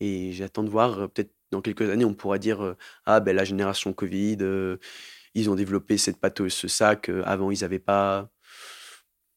et 0.00 0.32
j'attends 0.32 0.64
de 0.64 0.70
voir 0.70 1.08
peut-être 1.10 1.32
Dans 1.52 1.62
quelques 1.62 1.88
années, 1.90 2.04
on 2.04 2.14
pourra 2.14 2.38
dire 2.38 2.76
Ah, 3.06 3.20
ben 3.20 3.34
la 3.36 3.44
génération 3.44 3.92
Covid, 3.92 4.38
ils 5.34 5.50
ont 5.50 5.54
développé 5.56 5.98
cette 5.98 6.18
pâte, 6.20 6.48
ce 6.48 6.68
sac, 6.68 7.10
avant 7.24 7.50
ils 7.50 7.60
n'avaient 7.62 7.78
pas. 7.80 8.30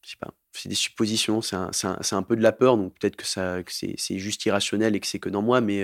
Je 0.03 0.11
sais 0.11 0.17
pas, 0.19 0.33
c'est 0.53 0.69
des 0.69 0.75
suppositions, 0.75 1.41
c'est 1.41 1.55
un, 1.55 1.69
un- 1.83 1.99
un 2.17 2.23
peu 2.23 2.35
de 2.35 2.41
la 2.41 2.51
peur, 2.53 2.77
donc 2.77 2.93
peut-être 2.99 3.15
que, 3.17 3.61
que 3.61 3.71
c'est, 3.73 4.17
juste 4.19 4.45
irrationnel 4.45 4.95
et 4.95 4.99
que 4.99 5.07
c'est 5.07 5.19
que 5.19 5.29
dans 5.29 5.41
moi, 5.41 5.59
mais, 5.61 5.83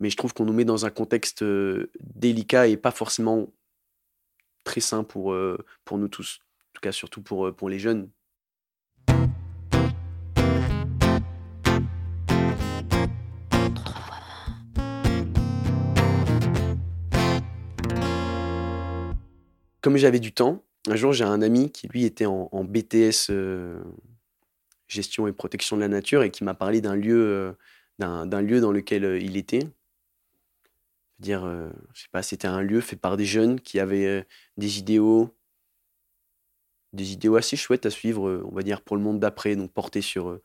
mais 0.00 0.10
je 0.10 0.16
trouve 0.16 0.32
qu'on 0.34 0.44
nous 0.44 0.52
met 0.52 0.64
dans 0.64 0.86
un 0.86 0.90
contexte 0.90 1.44
délicat 2.00 2.68
et 2.68 2.76
pas 2.76 2.90
forcément 2.92 3.52
très 4.64 4.80
sain 4.80 5.04
pour, 5.04 5.36
pour 5.84 5.98
nous 5.98 6.08
tous. 6.08 6.40
En 6.70 6.72
tout 6.74 6.80
cas, 6.80 6.92
surtout 6.92 7.22
pour, 7.22 7.54
pour 7.54 7.68
les 7.68 7.78
jeunes. 7.78 8.10
Comme 19.80 19.96
j'avais 19.96 20.20
du 20.20 20.32
temps, 20.32 20.64
un 20.88 20.96
jour 20.96 21.12
j'ai 21.12 21.24
un 21.24 21.42
ami 21.42 21.70
qui 21.70 21.86
lui 21.88 22.04
était 22.04 22.26
en, 22.26 22.64
BTS 22.64 23.30
euh, 23.30 23.78
gestion 24.88 25.28
et 25.28 25.32
protection 25.32 25.76
de 25.76 25.82
la 25.82 25.88
nature 25.88 26.22
et 26.22 26.30
qui 26.30 26.44
m'a 26.44 26.54
parlé 26.54 26.80
d'un 26.80 26.96
lieu, 26.96 27.54
euh, 28.00 28.40
lieu 28.40 28.60
dans 28.60 28.72
lequel 28.72 29.04
euh, 29.04 29.18
il 29.18 29.36
était. 29.36 29.68
Dire, 31.20 31.44
je 31.94 32.02
sais 32.02 32.08
pas, 32.12 32.22
c'était 32.22 32.46
un 32.46 32.60
lieu 32.60 32.80
fait 32.80 32.94
par 32.94 33.16
des 33.16 33.24
jeunes 33.24 33.60
qui 33.60 33.80
avaient 33.80 34.24
des 34.56 34.78
idéaux, 34.78 35.34
des 36.92 37.12
idéaux 37.12 37.34
assez 37.34 37.56
chouettes 37.56 37.86
à 37.86 37.90
suivre, 37.90 38.44
on 38.48 38.54
va 38.54 38.62
dire, 38.62 38.82
pour 38.82 38.94
le 38.94 39.02
monde 39.02 39.18
d'après, 39.18 39.56
donc 39.56 39.72
portés 39.72 40.00
sur 40.00 40.38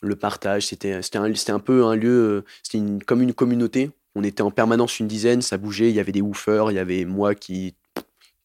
le 0.00 0.16
partage. 0.16 0.66
C'était, 0.66 0.94
un, 0.94 1.54
un 1.54 1.60
peu 1.60 1.84
un 1.84 1.94
lieu, 1.94 2.44
c'était 2.64 2.84
comme 3.06 3.22
une 3.22 3.32
communauté. 3.32 3.92
On 4.16 4.24
était 4.24 4.42
en 4.42 4.50
permanence 4.50 4.98
une 4.98 5.06
dizaine, 5.06 5.42
ça 5.42 5.58
bougeait, 5.58 5.90
il 5.90 5.94
y 5.94 6.00
avait 6.00 6.10
des 6.10 6.22
woofers, 6.22 6.72
il 6.72 6.74
y 6.74 6.80
avait 6.80 7.04
moi 7.04 7.36
qui, 7.36 7.76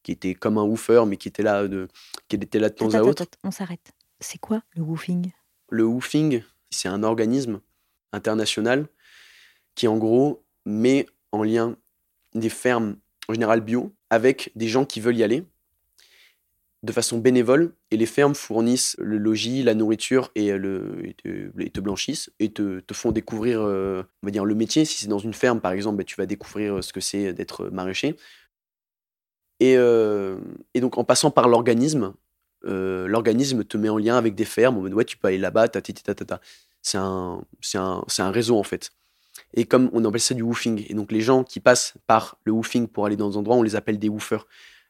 qui 0.04 0.12
était 0.12 0.34
comme 0.34 0.58
un 0.58 0.62
woofer, 0.62 1.02
mais 1.08 1.16
qui 1.16 1.26
était 1.26 1.42
là 1.42 1.66
de, 1.66 1.88
qui 2.28 2.36
était 2.36 2.60
là 2.60 2.68
de 2.68 2.74
temps 2.74 2.86
Attends, 2.86 2.98
à 2.98 3.00
attends, 3.00 3.08
autre. 3.10 3.22
attends, 3.22 3.38
on 3.42 3.50
s'arrête. 3.50 3.92
C'est 4.20 4.38
quoi 4.38 4.62
le 4.76 4.82
woofing? 4.82 5.32
Le 5.70 5.84
woofing, 5.84 6.42
c'est 6.70 6.88
un 6.88 7.02
organisme 7.02 7.60
international 8.12 8.86
qui, 9.74 9.88
en 9.88 9.98
gros, 9.98 10.44
met 10.66 11.06
en 11.32 11.42
lien 11.42 11.76
des 12.34 12.48
fermes, 12.50 12.96
en 13.28 13.34
général 13.34 13.60
bio, 13.60 13.92
avec 14.10 14.52
des 14.54 14.68
gens 14.68 14.84
qui 14.84 15.00
veulent 15.00 15.16
y 15.16 15.24
aller 15.24 15.44
de 16.82 16.92
façon 16.92 17.18
bénévole. 17.18 17.72
Et 17.90 17.96
les 17.96 18.06
fermes 18.06 18.34
fournissent 18.34 18.94
le 18.98 19.16
logis, 19.16 19.62
la 19.62 19.74
nourriture 19.74 20.30
et, 20.34 20.52
le, 20.52 21.00
et 21.06 21.14
te, 21.14 21.50
et 21.60 21.70
te 21.70 21.80
blanchissent 21.80 22.30
et 22.40 22.52
te, 22.52 22.80
te 22.80 22.92
font 22.94 23.10
découvrir, 23.10 23.62
euh, 23.62 24.02
on 24.22 24.26
va 24.26 24.30
dire, 24.30 24.44
le 24.44 24.54
métier. 24.54 24.84
Si 24.84 24.98
c'est 25.00 25.08
dans 25.08 25.18
une 25.18 25.34
ferme, 25.34 25.60
par 25.60 25.72
exemple, 25.72 25.96
ben, 25.96 26.04
tu 26.04 26.16
vas 26.16 26.26
découvrir 26.26 26.84
ce 26.84 26.92
que 26.92 27.00
c'est 27.00 27.32
d'être 27.32 27.70
maraîcher. 27.70 28.16
Et, 29.64 29.76
euh, 29.78 30.36
et 30.74 30.80
donc, 30.80 30.98
en 30.98 31.04
passant 31.04 31.30
par 31.30 31.48
l'organisme, 31.48 32.12
euh, 32.66 33.06
l'organisme 33.06 33.64
te 33.64 33.78
met 33.78 33.88
en 33.88 33.96
lien 33.96 34.18
avec 34.18 34.34
des 34.34 34.44
fermes. 34.44 34.76
En 34.76 34.82
mode, 34.82 34.92
ouais, 34.92 35.06
tu 35.06 35.16
peux 35.16 35.28
aller 35.28 35.38
là-bas, 35.38 35.68
ta, 35.68 35.80
ta, 35.80 36.14
ta, 36.14 36.14
ta. 36.14 36.40
C'est 36.82 36.98
un, 36.98 38.30
réseau, 38.30 38.58
en 38.58 38.62
fait. 38.62 38.92
Et 39.54 39.64
comme 39.64 39.88
on 39.94 40.04
appelle 40.04 40.20
ça 40.20 40.34
du 40.34 40.42
woofing. 40.42 40.84
Et 40.86 40.92
donc, 40.92 41.10
les 41.12 41.22
gens 41.22 41.44
qui 41.44 41.60
passent 41.60 41.94
par 42.06 42.36
le 42.44 42.52
woofing 42.52 42.88
pour 42.88 43.06
aller 43.06 43.16
dans 43.16 43.30
des 43.30 43.38
endroits, 43.38 43.56
on 43.56 43.62
les 43.62 43.74
appelle 43.74 43.98
des 43.98 44.10
woofers. 44.10 44.46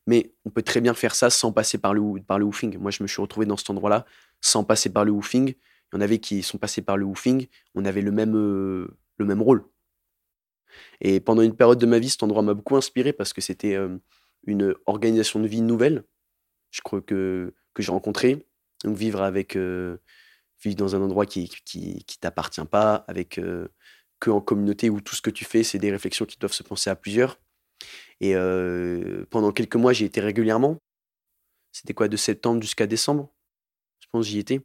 Mais 0.08 0.34
on 0.44 0.50
peut 0.50 0.62
très 0.62 0.80
bien 0.80 0.92
faire 0.92 1.14
ça 1.14 1.30
sans 1.30 1.52
passer 1.52 1.78
par 1.78 1.94
le, 1.94 2.20
par 2.22 2.40
le 2.40 2.44
woofing. 2.44 2.76
Moi, 2.78 2.90
je 2.90 3.02
me 3.02 3.06
suis 3.06 3.22
retrouvé 3.22 3.46
dans 3.46 3.56
cet 3.56 3.70
endroit-là 3.70 4.06
sans 4.40 4.64
passer 4.64 4.90
par 4.90 5.04
le 5.04 5.12
woofing. 5.12 5.50
Il 5.50 5.94
y 5.94 5.98
en 5.98 6.00
avait 6.00 6.18
qui 6.18 6.42
sont 6.42 6.58
passés 6.58 6.82
par 6.82 6.96
le 6.96 7.04
woofing. 7.04 7.46
On 7.76 7.84
avait 7.84 8.02
le 8.02 8.10
même, 8.10 8.34
euh, 8.36 8.88
le 9.18 9.24
même 9.24 9.40
rôle. 9.40 9.64
Et 11.00 11.20
pendant 11.20 11.42
une 11.42 11.54
période 11.54 11.78
de 11.78 11.86
ma 11.86 12.00
vie, 12.00 12.10
cet 12.10 12.24
endroit 12.24 12.42
m'a 12.42 12.54
beaucoup 12.54 12.76
inspiré 12.76 13.12
parce 13.12 13.32
que 13.32 13.40
c'était 13.40 13.78
une 14.46 14.74
organisation 14.86 15.40
de 15.40 15.46
vie 15.46 15.60
nouvelle. 15.60 16.04
Je 16.70 16.80
crois 16.82 17.00
que, 17.00 17.54
que 17.74 17.82
j'ai 17.82 17.92
rencontré. 17.92 18.46
Donc 18.84 18.96
vivre 18.96 19.22
avec, 19.22 19.56
euh, 19.56 19.98
vivre 20.62 20.76
dans 20.76 20.94
un 20.94 21.00
endroit 21.00 21.26
qui, 21.26 21.48
qui, 21.64 22.04
qui 22.04 22.18
t'appartient 22.18 22.64
pas, 22.64 23.04
avec 23.08 23.38
euh, 23.38 23.68
que 24.20 24.30
en 24.30 24.40
communauté 24.40 24.90
où 24.90 25.00
tout 25.00 25.14
ce 25.14 25.22
que 25.22 25.30
tu 25.30 25.44
fais, 25.44 25.62
c'est 25.62 25.78
des 25.78 25.90
réflexions 25.90 26.26
qui 26.26 26.38
doivent 26.38 26.52
se 26.52 26.62
penser 26.62 26.90
à 26.90 26.96
plusieurs. 26.96 27.38
Et 28.20 28.34
euh, 28.36 29.24
pendant 29.30 29.52
quelques 29.52 29.76
mois, 29.76 29.92
j'y 29.92 30.04
étais 30.04 30.20
régulièrement. 30.20 30.78
C'était 31.72 31.94
quoi, 31.94 32.08
de 32.08 32.16
septembre 32.16 32.62
jusqu'à 32.62 32.86
décembre? 32.86 33.32
Je 34.00 34.06
pense 34.10 34.26
j'y 34.26 34.38
étais. 34.38 34.60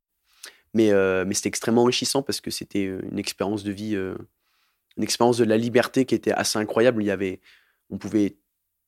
Mais, 0.73 0.91
euh, 0.91 1.25
mais 1.25 1.33
c'était 1.33 1.49
extrêmement 1.49 1.81
enrichissant 1.81 2.21
parce 2.21 2.41
que 2.41 2.51
c'était 2.51 2.83
une 2.83 3.17
expérience 3.17 3.63
de 3.63 3.71
vie, 3.71 3.95
une 3.95 5.03
expérience 5.03 5.37
de 5.37 5.45
la 5.45 5.57
liberté 5.57 6.05
qui 6.05 6.13
était 6.13 6.31
assez 6.31 6.59
incroyable. 6.59 7.01
Il 7.01 7.07
y 7.07 7.11
avait, 7.11 7.41
on 7.89 7.97
pouvait 7.97 8.37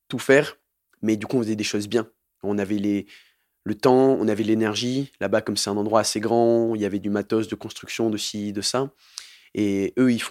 tout 0.08 0.20
faire, 0.20 0.58
mais 1.02 1.16
du 1.16 1.26
coup, 1.26 1.36
on 1.36 1.42
faisait 1.42 1.56
des 1.56 1.64
choses 1.64 1.88
bien. 1.88 2.08
On 2.42 2.58
avait 2.58 3.06
le 3.64 3.74
temps, 3.74 4.16
on 4.18 4.28
avait 4.28 4.44
l'énergie. 4.44 5.12
Là-bas, 5.20 5.42
comme 5.42 5.56
c'est 5.56 5.70
un 5.70 5.76
endroit 5.76 6.00
assez 6.00 6.20
grand, 6.20 6.74
il 6.74 6.80
y 6.80 6.84
avait 6.84 6.98
du 6.98 7.10
matos 7.10 7.48
de 7.48 7.54
construction, 7.54 8.10
de 8.10 8.16
ci, 8.16 8.52
de 8.52 8.60
ça. 8.60 8.92
Et 9.54 9.92
eux, 9.98 10.12
ils, 10.12 10.22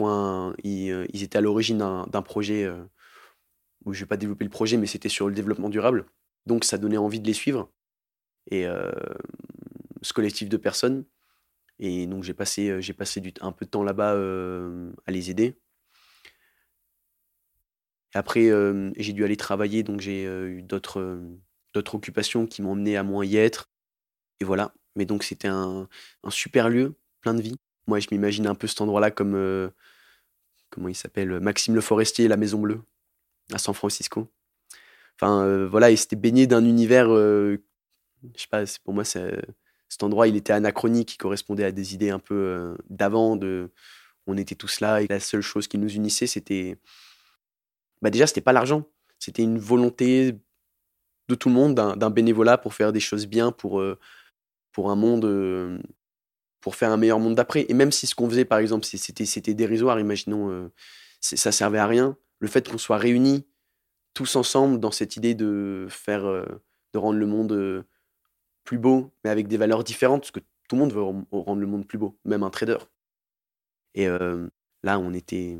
euh, 0.91 1.05
étaient 1.13 1.37
à 1.37 1.41
l'origine 1.41 1.77
d'un 1.77 2.21
projet 2.21 2.63
euh, 2.63 2.83
où 3.85 3.93
je 3.93 4.01
vais 4.01 4.05
pas 4.07 4.17
développer 4.17 4.43
le 4.43 4.49
projet, 4.49 4.77
mais 4.77 4.87
c'était 4.87 5.09
sur 5.09 5.27
le 5.27 5.35
développement 5.35 5.69
durable. 5.69 6.05
Donc, 6.47 6.65
ça 6.65 6.77
donnait 6.77 6.97
envie 6.97 7.19
de 7.19 7.27
les 7.27 7.33
suivre. 7.33 7.71
Et 8.49 8.65
euh, 8.65 8.91
ce 10.01 10.13
collectif 10.13 10.49
de 10.49 10.57
personnes. 10.57 11.05
Et 11.79 12.07
donc, 12.07 12.23
j'ai 12.23 12.33
passé, 12.33 12.69
euh, 12.69 12.81
un 13.41 13.51
peu 13.51 13.65
de 13.65 13.69
temps 13.69 13.83
là-bas 13.83 14.13
à 15.05 15.11
les 15.11 15.29
aider. 15.29 15.59
Après, 18.13 18.49
euh, 18.49 18.91
j'ai 18.97 19.13
dû 19.13 19.23
aller 19.23 19.37
travailler, 19.37 19.83
donc 19.83 20.01
j'ai 20.01 20.25
euh, 20.25 20.49
eu 20.49 20.61
d'autres 20.61 20.99
euh, 20.99 21.21
d'autres 21.73 21.95
occupations 21.95 22.45
qui 22.45 22.61
m'ont 22.61 22.75
mené 22.75 22.97
à 22.97 23.03
moins 23.03 23.25
y 23.25 23.37
être. 23.37 23.69
Et 24.41 24.45
voilà. 24.45 24.73
Mais 24.95 25.05
donc, 25.05 25.23
c'était 25.23 25.47
un, 25.47 25.87
un 26.23 26.29
super 26.29 26.69
lieu, 26.69 26.95
plein 27.21 27.33
de 27.33 27.41
vie. 27.41 27.57
Moi, 27.87 27.99
je 27.99 28.07
m'imagine 28.11 28.47
un 28.47 28.55
peu 28.55 28.67
cet 28.67 28.81
endroit-là 28.81 29.11
comme. 29.11 29.71
comment 30.69 30.89
il 30.89 30.95
s'appelle 30.95 31.39
Maxime 31.39 31.75
Le 31.75 31.81
Forestier, 31.81 32.27
La 32.27 32.37
Maison 32.37 32.59
Bleue, 32.59 32.81
à 33.53 33.57
San 33.57 33.73
Francisco. 33.73 34.27
Enfin, 35.15 35.65
voilà, 35.67 35.91
et 35.91 35.95
c'était 35.95 36.15
baigné 36.15 36.47
d'un 36.47 36.65
univers. 36.65 37.07
je 37.09 37.57
sais 38.35 38.47
pas, 38.49 38.63
pour 38.83 38.93
moi, 38.93 39.05
cet 39.05 40.03
endroit, 40.03 40.27
il 40.27 40.35
était 40.35 40.53
anachronique, 40.53 41.13
il 41.13 41.17
correspondait 41.17 41.63
à 41.63 41.71
des 41.71 41.93
idées 41.93 42.09
un 42.09 42.19
peu 42.19 42.75
d'avant, 42.89 43.37
de. 43.37 43.71
On 44.27 44.37
était 44.37 44.55
tous 44.55 44.81
là, 44.81 45.01
et 45.01 45.07
la 45.07 45.19
seule 45.19 45.41
chose 45.41 45.67
qui 45.67 45.77
nous 45.77 45.93
unissait, 45.93 46.27
c'était. 46.27 46.77
Bah 48.01 48.09
déjà, 48.09 48.27
c'était 48.27 48.41
pas 48.41 48.53
l'argent, 48.53 48.87
c'était 49.19 49.43
une 49.43 49.59
volonté 49.59 50.39
de 51.27 51.35
tout 51.35 51.49
le 51.49 51.55
monde, 51.55 51.75
d'un 51.75 52.09
bénévolat 52.09 52.57
pour 52.57 52.73
faire 52.73 52.91
des 52.91 52.99
choses 52.99 53.27
bien, 53.27 53.51
pour, 53.51 53.79
euh, 53.79 53.97
pour 54.71 54.91
un 54.91 54.95
monde, 54.95 55.25
euh, 55.25 55.79
pour 56.59 56.75
faire 56.75 56.91
un 56.91 56.97
meilleur 56.97 57.19
monde 57.19 57.35
d'après. 57.35 57.65
Et 57.69 57.73
même 57.73 57.91
si 57.91 58.07
ce 58.07 58.15
qu'on 58.15 58.29
faisait, 58.29 58.45
par 58.45 58.59
exemple, 58.59 58.85
c'était 58.85 59.53
dérisoire, 59.53 59.99
imaginons, 59.99 60.49
euh, 60.51 60.69
ça 61.21 61.51
servait 61.51 61.77
à 61.77 61.87
rien, 61.87 62.17
le 62.39 62.47
fait 62.47 62.67
qu'on 62.69 62.77
soit 62.77 62.97
réunis 62.97 63.47
tous 64.13 64.35
ensemble 64.35 64.79
dans 64.79 64.91
cette 64.91 65.15
idée 65.15 65.35
de 65.35 65.87
faire, 65.89 66.23
de 66.23 66.97
rendre 66.97 67.17
le 67.19 67.25
monde 67.27 67.85
plus 68.65 68.77
beau, 68.77 69.13
mais 69.23 69.29
avec 69.29 69.47
des 69.47 69.57
valeurs 69.57 69.83
différentes, 69.83 70.21
parce 70.21 70.31
que 70.31 70.41
tout 70.67 70.75
le 70.75 70.79
monde 70.79 70.93
veut 70.93 71.01
rendre 71.01 71.61
le 71.61 71.67
monde 71.67 71.87
plus 71.87 71.97
beau, 71.97 72.19
même 72.25 72.43
un 72.43 72.49
trader. 72.49 72.79
Et 73.93 74.07
là, 74.07 74.99
on 74.99 75.13
était, 75.13 75.59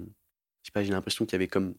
je 0.64 0.68
sais 0.68 0.72
pas, 0.74 0.84
j'ai 0.84 0.92
l'impression 0.92 1.26
qu'il 1.26 1.34
y 1.34 1.36
avait 1.36 1.48
comme 1.48 1.76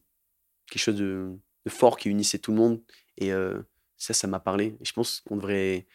quelque 0.73 0.83
chose 0.83 0.97
de, 0.97 1.39
fort 1.69 1.97
qui 1.97 2.09
unissait 2.09 2.39
tout 2.39 2.51
le 2.51 2.57
monde. 2.57 2.81
Et 3.19 3.33
euh, 3.33 3.61
ça, 3.97 4.15
ça 4.15 4.27
m'a 4.27 4.41
parlé. 4.41 4.77
Je 4.83 4.93
pense 4.93 5.21
qu'on 5.21 5.37
devrait, 5.37 5.87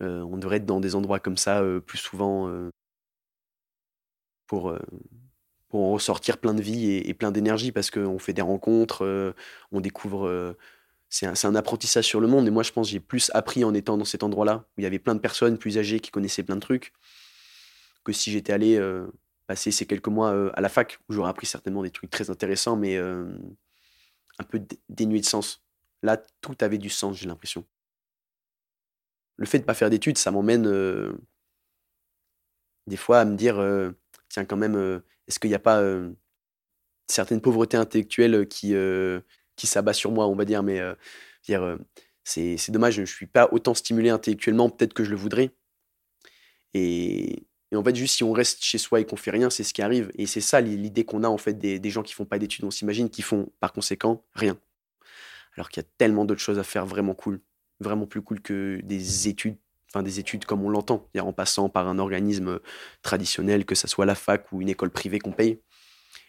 euh, 0.00 0.22
on 0.22 0.38
devrait 0.38 0.56
être 0.56 0.66
dans 0.66 0.80
des 0.80 0.94
endroits 0.94 1.20
comme 1.20 1.36
ça 1.36 1.60
euh, 1.60 1.80
plus 1.80 1.98
souvent 1.98 2.50
pour, 4.46 4.74
pour 5.68 5.92
ressortir 5.92 6.38
plein 6.38 6.54
de 6.54 6.62
vie 6.62 6.90
et, 6.92 7.14
plein 7.14 7.30
d'énergie 7.32 7.72
parce 7.72 7.90
qu'on 7.90 8.18
fait 8.18 8.32
des 8.32 8.42
rencontres, 8.42 9.34
on 9.72 9.80
découvre. 9.80 10.56
c'est 11.10 11.26
un, 11.26 11.34
c'est 11.34 11.46
un 11.46 11.54
apprentissage 11.54 12.06
sur 12.06 12.20
le 12.20 12.28
monde. 12.28 12.46
Et 12.46 12.50
moi, 12.50 12.62
je 12.62 12.72
pense 12.72 12.86
que 12.86 12.92
j'ai 12.92 13.00
plus 13.00 13.30
appris 13.34 13.64
en 13.64 13.74
étant 13.74 13.98
dans 13.98 14.06
cet 14.06 14.22
endroit-là 14.22 14.64
où 14.70 14.80
il 14.80 14.84
y 14.84 14.86
avait 14.86 14.98
plein 14.98 15.14
de 15.14 15.20
personnes 15.20 15.58
plus 15.58 15.76
âgées 15.78 16.00
qui 16.00 16.10
connaissaient 16.10 16.44
plein 16.44 16.56
de 16.56 16.60
trucs 16.60 16.92
que 18.04 18.12
si 18.12 18.30
j'étais 18.30 18.54
allé 18.54 18.78
passer 19.48 19.72
ces 19.72 19.86
quelques 19.86 20.08
mois 20.08 20.32
euh, 20.32 20.52
à 20.54 20.60
la 20.60 20.70
fac 20.70 21.00
où 21.08 21.14
j'aurais 21.14 21.30
appris 21.30 21.48
certainement 21.48 21.82
des 21.82 21.90
trucs 21.90 22.10
très 22.10 22.30
intéressants, 22.30 22.76
mais 22.76 22.96
euh, 22.98 23.26
un 24.38 24.44
peu 24.44 24.60
dé- 24.60 24.78
dénués 24.88 25.20
de 25.20 25.26
sens. 25.26 25.64
Là, 26.02 26.22
tout 26.40 26.56
avait 26.60 26.78
du 26.78 26.90
sens, 26.90 27.16
j'ai 27.16 27.26
l'impression. 27.26 27.66
Le 29.36 29.46
fait 29.46 29.58
de 29.58 29.62
ne 29.62 29.66
pas 29.66 29.74
faire 29.74 29.90
d'études, 29.90 30.18
ça 30.18 30.30
m'emmène 30.30 30.66
euh, 30.66 31.12
des 32.86 32.96
fois 32.96 33.20
à 33.20 33.24
me 33.24 33.36
dire 33.36 33.56
tiens, 34.28 34.44
quand 34.44 34.56
même, 34.56 35.02
est-ce 35.26 35.38
qu'il 35.38 35.50
n'y 35.50 35.56
a 35.56 35.60
pas 35.60 35.82
certaines 37.06 37.40
pauvretés 37.40 37.76
intellectuelles 37.76 38.48
qui, 38.48 38.74
qui 39.56 39.66
s'abat 39.66 39.92
sur 39.92 40.10
moi, 40.10 40.26
on 40.26 40.34
va 40.36 40.44
dire, 40.44 40.62
mais 40.62 40.80
dire, 41.44 41.78
c'est 42.24 42.56
c'est 42.56 42.72
dommage, 42.72 42.94
je 42.94 43.02
ne 43.02 43.06
suis 43.06 43.26
pas 43.26 43.48
autant 43.52 43.74
stimulé 43.74 44.10
intellectuellement, 44.10 44.70
peut-être 44.70 44.94
que 44.94 45.04
je 45.04 45.10
le 45.10 45.16
voudrais. 45.16 45.50
Et, 46.74 47.46
Et 47.70 47.76
en 47.76 47.84
fait, 47.84 47.94
juste 47.94 48.16
si 48.16 48.24
on 48.24 48.32
reste 48.32 48.62
chez 48.62 48.78
soi 48.78 49.00
et 49.00 49.04
qu'on 49.04 49.16
fait 49.16 49.30
rien, 49.30 49.50
c'est 49.50 49.64
ce 49.64 49.74
qui 49.74 49.82
arrive. 49.82 50.10
Et 50.16 50.26
c'est 50.26 50.40
ça 50.40 50.60
l'idée 50.60 51.04
qu'on 51.04 51.22
a 51.22 51.28
en 51.28 51.38
fait 51.38 51.54
des, 51.54 51.90
gens 51.90 52.02
qui 52.02 52.14
font 52.14 52.24
pas 52.24 52.38
d'études. 52.38 52.64
On 52.64 52.70
s'imagine 52.70 53.10
qu'ils 53.10 53.24
font 53.24 53.52
par 53.60 53.72
conséquent 53.72 54.24
rien. 54.34 54.58
Alors 55.54 55.68
qu'il 55.68 55.82
y 55.82 55.86
a 55.86 55.88
tellement 55.98 56.24
d'autres 56.24 56.40
choses 56.40 56.58
à 56.58 56.64
faire 56.64 56.86
vraiment 56.86 57.14
cool, 57.14 57.40
vraiment 57.80 58.06
plus 58.06 58.22
cool 58.22 58.40
que 58.40 58.80
des 58.84 59.28
études, 59.28 59.56
enfin 59.90 60.02
des 60.02 60.18
études 60.18 60.44
comme 60.44 60.64
on 60.64 60.70
l'entend, 60.70 61.08
en 61.18 61.32
passant 61.32 61.68
par 61.68 61.88
un 61.88 61.98
organisme 61.98 62.60
traditionnel, 63.02 63.66
que 63.66 63.74
ça 63.74 63.88
soit 63.88 64.06
la 64.06 64.14
fac 64.14 64.50
ou 64.52 64.62
une 64.62 64.68
école 64.68 64.90
privée 64.90 65.18
qu'on 65.18 65.32
paye. 65.32 65.60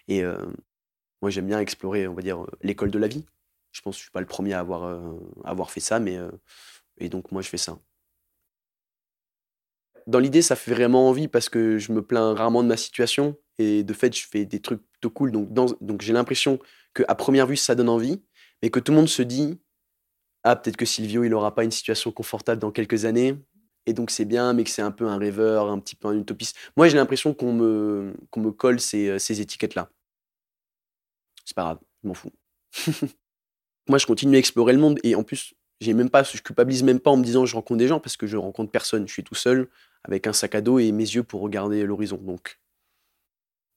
Et 0.08 0.24
euh, 0.24 0.46
moi, 1.22 1.32
j'aime 1.32 1.48
bien 1.48 1.60
explorer, 1.60 2.08
on 2.08 2.14
va 2.14 2.22
dire, 2.22 2.46
l'école 2.62 2.92
de 2.92 3.00
la 3.00 3.08
vie. 3.08 3.26
Je 3.72 3.82
pense 3.82 3.96
que 3.96 4.00
je 4.00 4.04
suis 4.04 4.12
pas 4.12 4.22
le 4.22 4.26
premier 4.26 4.54
à 4.54 4.60
avoir, 4.60 4.84
euh, 4.84 5.20
avoir 5.44 5.72
fait 5.72 5.80
ça, 5.80 6.00
mais 6.00 6.18
euh, 6.18 6.32
et 6.98 7.10
donc 7.10 7.32
moi, 7.32 7.42
je 7.42 7.50
fais 7.50 7.58
ça. 7.58 7.78
Dans 10.10 10.18
l'idée, 10.18 10.42
ça 10.42 10.56
fait 10.56 10.74
vraiment 10.74 11.08
envie 11.08 11.28
parce 11.28 11.50
que 11.50 11.78
je 11.78 11.92
me 11.92 12.02
plains 12.02 12.34
rarement 12.34 12.64
de 12.64 12.68
ma 12.68 12.78
situation 12.78 13.38
et 13.60 13.84
de 13.84 13.94
fait, 13.94 14.18
je 14.18 14.28
fais 14.28 14.44
des 14.44 14.60
trucs 14.60 14.82
plutôt 14.92 15.12
cool. 15.12 15.32
Donc, 15.32 15.54
donc 15.54 16.02
j'ai 16.02 16.14
l'impression 16.14 16.58
qu'à 16.96 17.14
première 17.14 17.46
vue, 17.46 17.58
ça 17.58 17.76
donne 17.76 17.90
envie, 17.90 18.20
mais 18.64 18.72
que 18.72 18.80
tout 18.80 18.92
le 18.92 18.98
monde 18.98 19.08
se 19.08 19.22
dit 19.22 19.60
Ah, 20.44 20.56
peut-être 20.56 20.78
que 20.78 20.86
Silvio, 20.86 21.24
il 21.26 21.30
n'aura 21.30 21.54
pas 21.54 21.64
une 21.64 21.70
situation 21.70 22.12
confortable 22.12 22.60
dans 22.60 22.72
quelques 22.72 23.06
années. 23.06 23.38
Et 23.86 23.94
donc, 23.94 24.10
c'est 24.10 24.26
bien, 24.26 24.54
mais 24.54 24.64
que 24.64 24.72
c'est 24.72 24.82
un 24.82 24.90
peu 24.90 25.06
un 25.06 25.20
rêveur, 25.20 25.70
un 25.70 25.78
petit 25.78 25.96
peu 25.96 26.08
un 26.08 26.18
utopiste. 26.18 26.58
Moi, 26.76 26.88
j'ai 26.88 26.98
l'impression 26.98 27.36
qu'on 27.36 27.54
me, 27.54 28.16
me 28.36 28.52
colle 28.52 28.80
ces, 28.80 29.10
euh, 29.10 29.20
ces 29.20 29.42
étiquettes-là. 29.42 29.92
C'est 31.46 31.56
pas 31.56 31.64
grave, 31.64 31.80
je 32.02 32.08
m'en 32.08 32.16
fous. 32.16 32.32
Moi, 33.88 34.00
je 34.00 34.08
continue 34.08 34.38
à 34.38 34.40
explorer 34.40 34.74
le 34.74 34.80
monde 34.80 35.00
et 35.04 35.14
en 35.14 35.22
plus, 35.24 35.54
j'ai 35.82 35.94
même 35.94 36.10
pas, 36.10 36.24
je 36.24 36.42
culpabilise 36.42 36.82
même 36.82 37.00
pas 37.00 37.12
en 37.12 37.18
me 37.18 37.24
disant 37.24 37.46
je 37.46 37.56
rencontre 37.56 37.78
des 37.78 37.88
gens 37.88 38.00
parce 38.00 38.18
que 38.18 38.26
je 38.26 38.38
rencontre 38.38 38.72
personne. 38.72 39.08
Je 39.08 39.14
suis 39.14 39.24
tout 39.24 39.36
seul 39.36 39.70
avec 40.04 40.28
un 40.28 40.34
sac 40.34 40.56
à 40.56 40.62
dos 40.62 40.80
et 40.80 40.92
mes 40.92 41.04
yeux 41.04 41.24
pour 41.24 41.42
regarder 41.42 41.84
l'horizon. 41.86 42.18
Donc, 42.18 42.60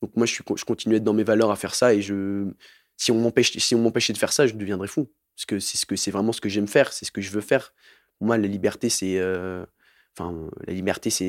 donc 0.00 0.16
moi, 0.16 0.26
je, 0.26 0.42
continue 0.42 0.94
à 0.94 0.96
être 0.98 1.04
dans 1.04 1.14
mes 1.14 1.24
valeurs 1.24 1.50
à 1.50 1.56
faire 1.56 1.74
ça 1.74 1.94
et 1.94 2.02
je, 2.02 2.50
si 2.96 3.12
on 3.12 3.20
m'empêche, 3.20 3.56
si 3.56 3.74
m'empêchait 3.74 4.12
de 4.12 4.18
faire 4.18 4.32
ça, 4.32 4.46
je 4.46 4.54
deviendrais 4.54 4.88
fou 4.88 5.12
parce 5.34 5.46
que 5.86 5.96
c'est 5.96 6.10
vraiment 6.10 6.32
ce 6.32 6.40
que 6.40 6.48
j'aime 6.48 6.68
faire, 6.68 6.92
c'est 6.92 7.04
ce 7.04 7.12
que 7.12 7.20
je 7.20 7.30
veux 7.30 7.40
faire. 7.40 7.74
Pour 8.18 8.26
moi, 8.26 8.38
la 8.38 8.46
liberté, 8.46 8.90
c'est, 8.90 9.18
euh, 9.18 9.64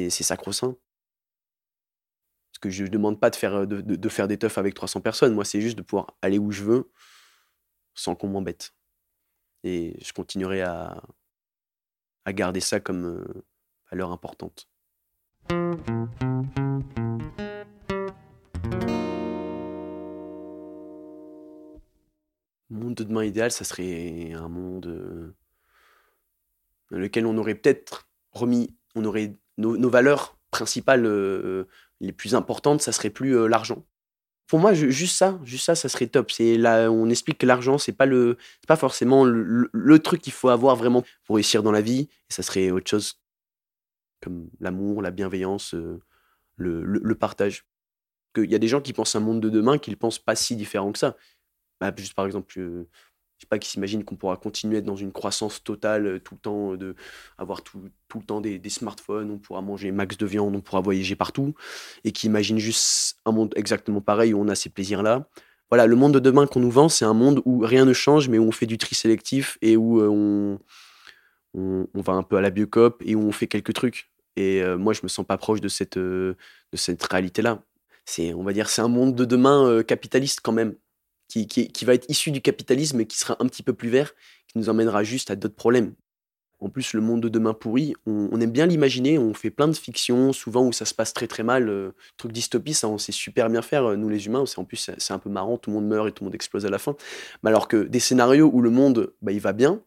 sacro-saint. 0.09 0.77
Parce 2.51 2.59
que 2.59 2.69
je 2.69 2.83
ne 2.83 2.89
demande 2.89 3.19
pas 3.19 3.29
de 3.29 3.35
faire, 3.35 3.65
de 3.65 4.09
faire 4.09 4.27
des 4.27 4.37
teufs 4.37 4.57
avec 4.57 4.73
300 4.75 5.01
personnes. 5.01 5.33
Moi, 5.33 5.45
c'est 5.45 5.61
juste 5.61 5.77
de 5.77 5.81
pouvoir 5.81 6.17
aller 6.21 6.37
où 6.37 6.51
je 6.51 6.63
veux 6.63 6.91
sans 7.95 8.15
qu'on 8.15 8.27
m'embête. 8.27 8.73
Et 9.63 9.97
je 10.01 10.13
continuerai 10.13 10.61
à, 10.61 11.01
à 12.25 12.33
garder 12.33 12.59
ça 12.59 12.79
comme 12.79 13.05
euh, 13.05 13.45
valeur 13.89 14.11
importante. 14.11 14.67
Monde 15.49 16.09
de 22.95 23.03
demain 23.03 23.23
idéal, 23.23 23.51
ça 23.51 23.63
serait 23.63 24.33
un 24.33 24.47
monde 24.47 24.87
euh, 24.87 25.35
dans 26.91 26.97
lequel 26.97 27.25
on 27.25 27.37
aurait 27.37 27.55
peut-être 27.55 28.07
remis, 28.31 28.75
on 28.95 29.05
aurait 29.05 29.35
nos, 29.57 29.89
valeurs 29.89 30.37
principales 30.49 31.05
euh, 31.05 31.65
les 31.99 32.11
plus 32.11 32.35
importantes, 32.35 32.81
ça 32.81 32.91
serait 32.91 33.09
plus 33.09 33.37
euh, 33.37 33.47
l'argent. 33.47 33.85
Pour 34.47 34.59
moi, 34.59 34.73
ju- 34.73 34.91
juste 34.91 35.15
ça, 35.15 35.39
juste 35.43 35.65
ça, 35.65 35.75
serait 35.75 36.07
top. 36.07 36.31
C'est 36.31 36.57
là, 36.57 36.91
on 36.91 37.09
explique 37.09 37.39
que 37.39 37.45
l'argent, 37.45 37.77
c'est 37.77 37.93
pas 37.93 38.05
le, 38.05 38.37
pas 38.67 38.75
forcément 38.75 39.25
le, 39.25 39.99
truc 39.99 40.21
qu'il 40.21 40.33
faut 40.33 40.49
avoir 40.49 40.75
vraiment 40.75 41.03
pour 41.25 41.35
réussir 41.35 41.63
dans 41.63 41.71
la 41.71 41.81
vie. 41.81 42.09
Ça 42.29 42.43
serait 42.43 42.71
autre 42.71 42.89
chose 42.89 43.22
comme 44.23 44.49
l'amour, 44.59 45.01
la 45.01 45.11
bienveillance, 45.11 45.73
euh, 45.75 45.99
le, 46.55 46.83
le- 46.83 47.01
le 47.03 47.15
partage. 47.15 47.65
Il 48.37 48.51
y 48.51 48.55
a 48.55 48.59
des 48.59 48.67
gens 48.67 48.81
qui 48.81 48.93
pensent 48.93 49.15
un 49.15 49.19
monde 49.19 49.41
de 49.41 49.49
demain 49.49 49.77
qui 49.77 49.91
ne 49.91 49.95
pensent 49.95 50.19
pas 50.19 50.35
si 50.35 50.55
différent 50.55 50.91
que 50.91 50.99
ça. 50.99 51.15
Bah, 51.81 51.93
juste 51.95 52.13
par 52.15 52.25
exemple, 52.25 52.57
euh, 52.59 52.87
je 53.37 53.43
sais 53.45 53.47
pas, 53.49 53.59
qui 53.59 53.69
s'imaginent 53.69 54.03
qu'on 54.05 54.15
pourra 54.15 54.37
continuer 54.37 54.77
à 54.77 54.79
être 54.79 54.85
dans 54.85 54.95
une 54.95 55.11
croissance 55.11 55.63
totale 55.63 56.05
euh, 56.07 56.19
tout 56.19 56.35
le 56.35 56.39
temps, 56.39 56.73
euh, 56.73 56.77
de 56.77 56.95
avoir 57.37 57.61
tout, 57.61 57.89
tout 58.07 58.19
le 58.19 58.25
temps 58.25 58.41
des, 58.41 58.61
smartphones, 58.69 59.29
on 59.31 59.37
pourra 59.37 59.61
manger 59.61 59.91
max 59.91 60.17
de 60.17 60.25
viande, 60.25 60.55
on 60.55 60.61
pourra 60.61 60.81
voyager 60.81 61.15
partout, 61.15 61.53
et 62.05 62.11
qui 62.11 62.27
imaginent 62.27 62.57
juste 62.59 63.17
un 63.25 63.31
monde 63.33 63.53
exactement 63.55 64.01
pareil 64.01 64.33
où 64.33 64.39
on 64.41 64.47
a 64.47 64.55
ces 64.55 64.69
plaisirs-là. 64.69 65.27
Voilà, 65.69 65.87
le 65.87 65.95
monde 65.95 66.13
de 66.13 66.19
demain 66.19 66.47
qu'on 66.47 66.59
nous 66.61 66.71
vend, 66.71 66.89
c'est 66.89 67.05
un 67.05 67.13
monde 67.13 67.41
où 67.45 67.59
rien 67.59 67.85
ne 67.85 67.93
change, 67.93 68.29
mais 68.29 68.37
où 68.39 68.43
on 68.43 68.51
fait 68.51 68.67
du 68.67 68.77
tri 68.77 68.95
sélectif 68.95 69.57
et 69.61 69.75
où 69.75 70.01
on, 70.01 70.59
on, 71.53 71.87
on 71.93 72.01
va 72.01 72.13
un 72.13 72.23
peu 72.23 72.37
à 72.37 72.41
la 72.41 72.49
biocop 72.51 73.01
et 73.05 73.15
où 73.15 73.21
on 73.21 73.31
fait 73.31 73.47
quelques 73.47 73.73
trucs. 73.73 74.09
Et 74.35 74.61
euh, 74.61 74.77
moi, 74.77 74.93
je 74.93 75.01
me 75.03 75.07
sens 75.07 75.25
pas 75.25 75.37
proche 75.37 75.61
de 75.61 75.67
cette, 75.67 75.97
euh, 75.97 76.35
cette 76.73 77.03
réalité-là. 77.03 77.63
C'est, 78.05 78.33
on 78.33 78.43
va 78.43 78.53
dire, 78.53 78.69
c'est 78.69 78.81
un 78.81 78.87
monde 78.87 79.15
de 79.15 79.25
demain 79.25 79.67
euh, 79.67 79.83
capitaliste 79.83 80.41
quand 80.41 80.51
même, 80.51 80.75
qui, 81.27 81.47
qui, 81.47 81.67
qui 81.69 81.85
va 81.85 81.93
être 81.93 82.09
issu 82.09 82.31
du 82.31 82.41
capitalisme 82.41 82.99
et 82.99 83.05
qui 83.05 83.17
sera 83.17 83.37
un 83.39 83.47
petit 83.47 83.63
peu 83.63 83.73
plus 83.73 83.89
vert, 83.89 84.13
qui 84.47 84.57
nous 84.57 84.69
emmènera 84.69 85.03
juste 85.03 85.31
à 85.31 85.35
d'autres 85.35 85.55
problèmes. 85.55 85.93
En 86.59 86.69
plus, 86.69 86.93
le 86.93 87.01
monde 87.01 87.21
de 87.21 87.29
demain 87.29 87.53
pourri, 87.53 87.93
on, 88.05 88.29
on 88.31 88.39
aime 88.39 88.51
bien 88.51 88.65
l'imaginer, 88.65 89.19
on 89.19 89.33
fait 89.33 89.51
plein 89.51 89.67
de 89.67 89.73
fictions, 89.73 90.31
souvent 90.31 90.65
où 90.65 90.71
ça 90.71 90.85
se 90.85 90.93
passe 90.93 91.13
très 91.13 91.27
très 91.27 91.43
mal. 91.43 91.93
Truc 92.15 92.31
dystopie, 92.31 92.73
ça 92.73 92.87
on 92.87 92.97
sait 92.97 93.11
super 93.11 93.49
bien 93.49 93.61
faire, 93.61 93.97
nous 93.97 94.07
les 94.07 94.27
humains, 94.27 94.45
c'est 94.45 94.59
en 94.59 94.63
plus 94.63 94.89
c'est 94.97 95.13
un 95.13 95.19
peu 95.19 95.29
marrant, 95.29 95.57
tout 95.57 95.71
le 95.71 95.75
monde 95.75 95.87
meurt 95.87 96.07
et 96.07 96.13
tout 96.13 96.23
le 96.23 96.27
monde 96.27 96.35
explose 96.35 96.65
à 96.65 96.69
la 96.69 96.79
fin. 96.79 96.95
Mais 97.43 97.49
alors 97.49 97.67
que 97.67 97.83
des 97.83 97.99
scénarios 97.99 98.49
où 98.53 98.61
le 98.61 98.69
monde, 98.69 99.13
bah, 99.21 99.33
il 99.33 99.41
va 99.41 99.51
bien, 99.51 99.81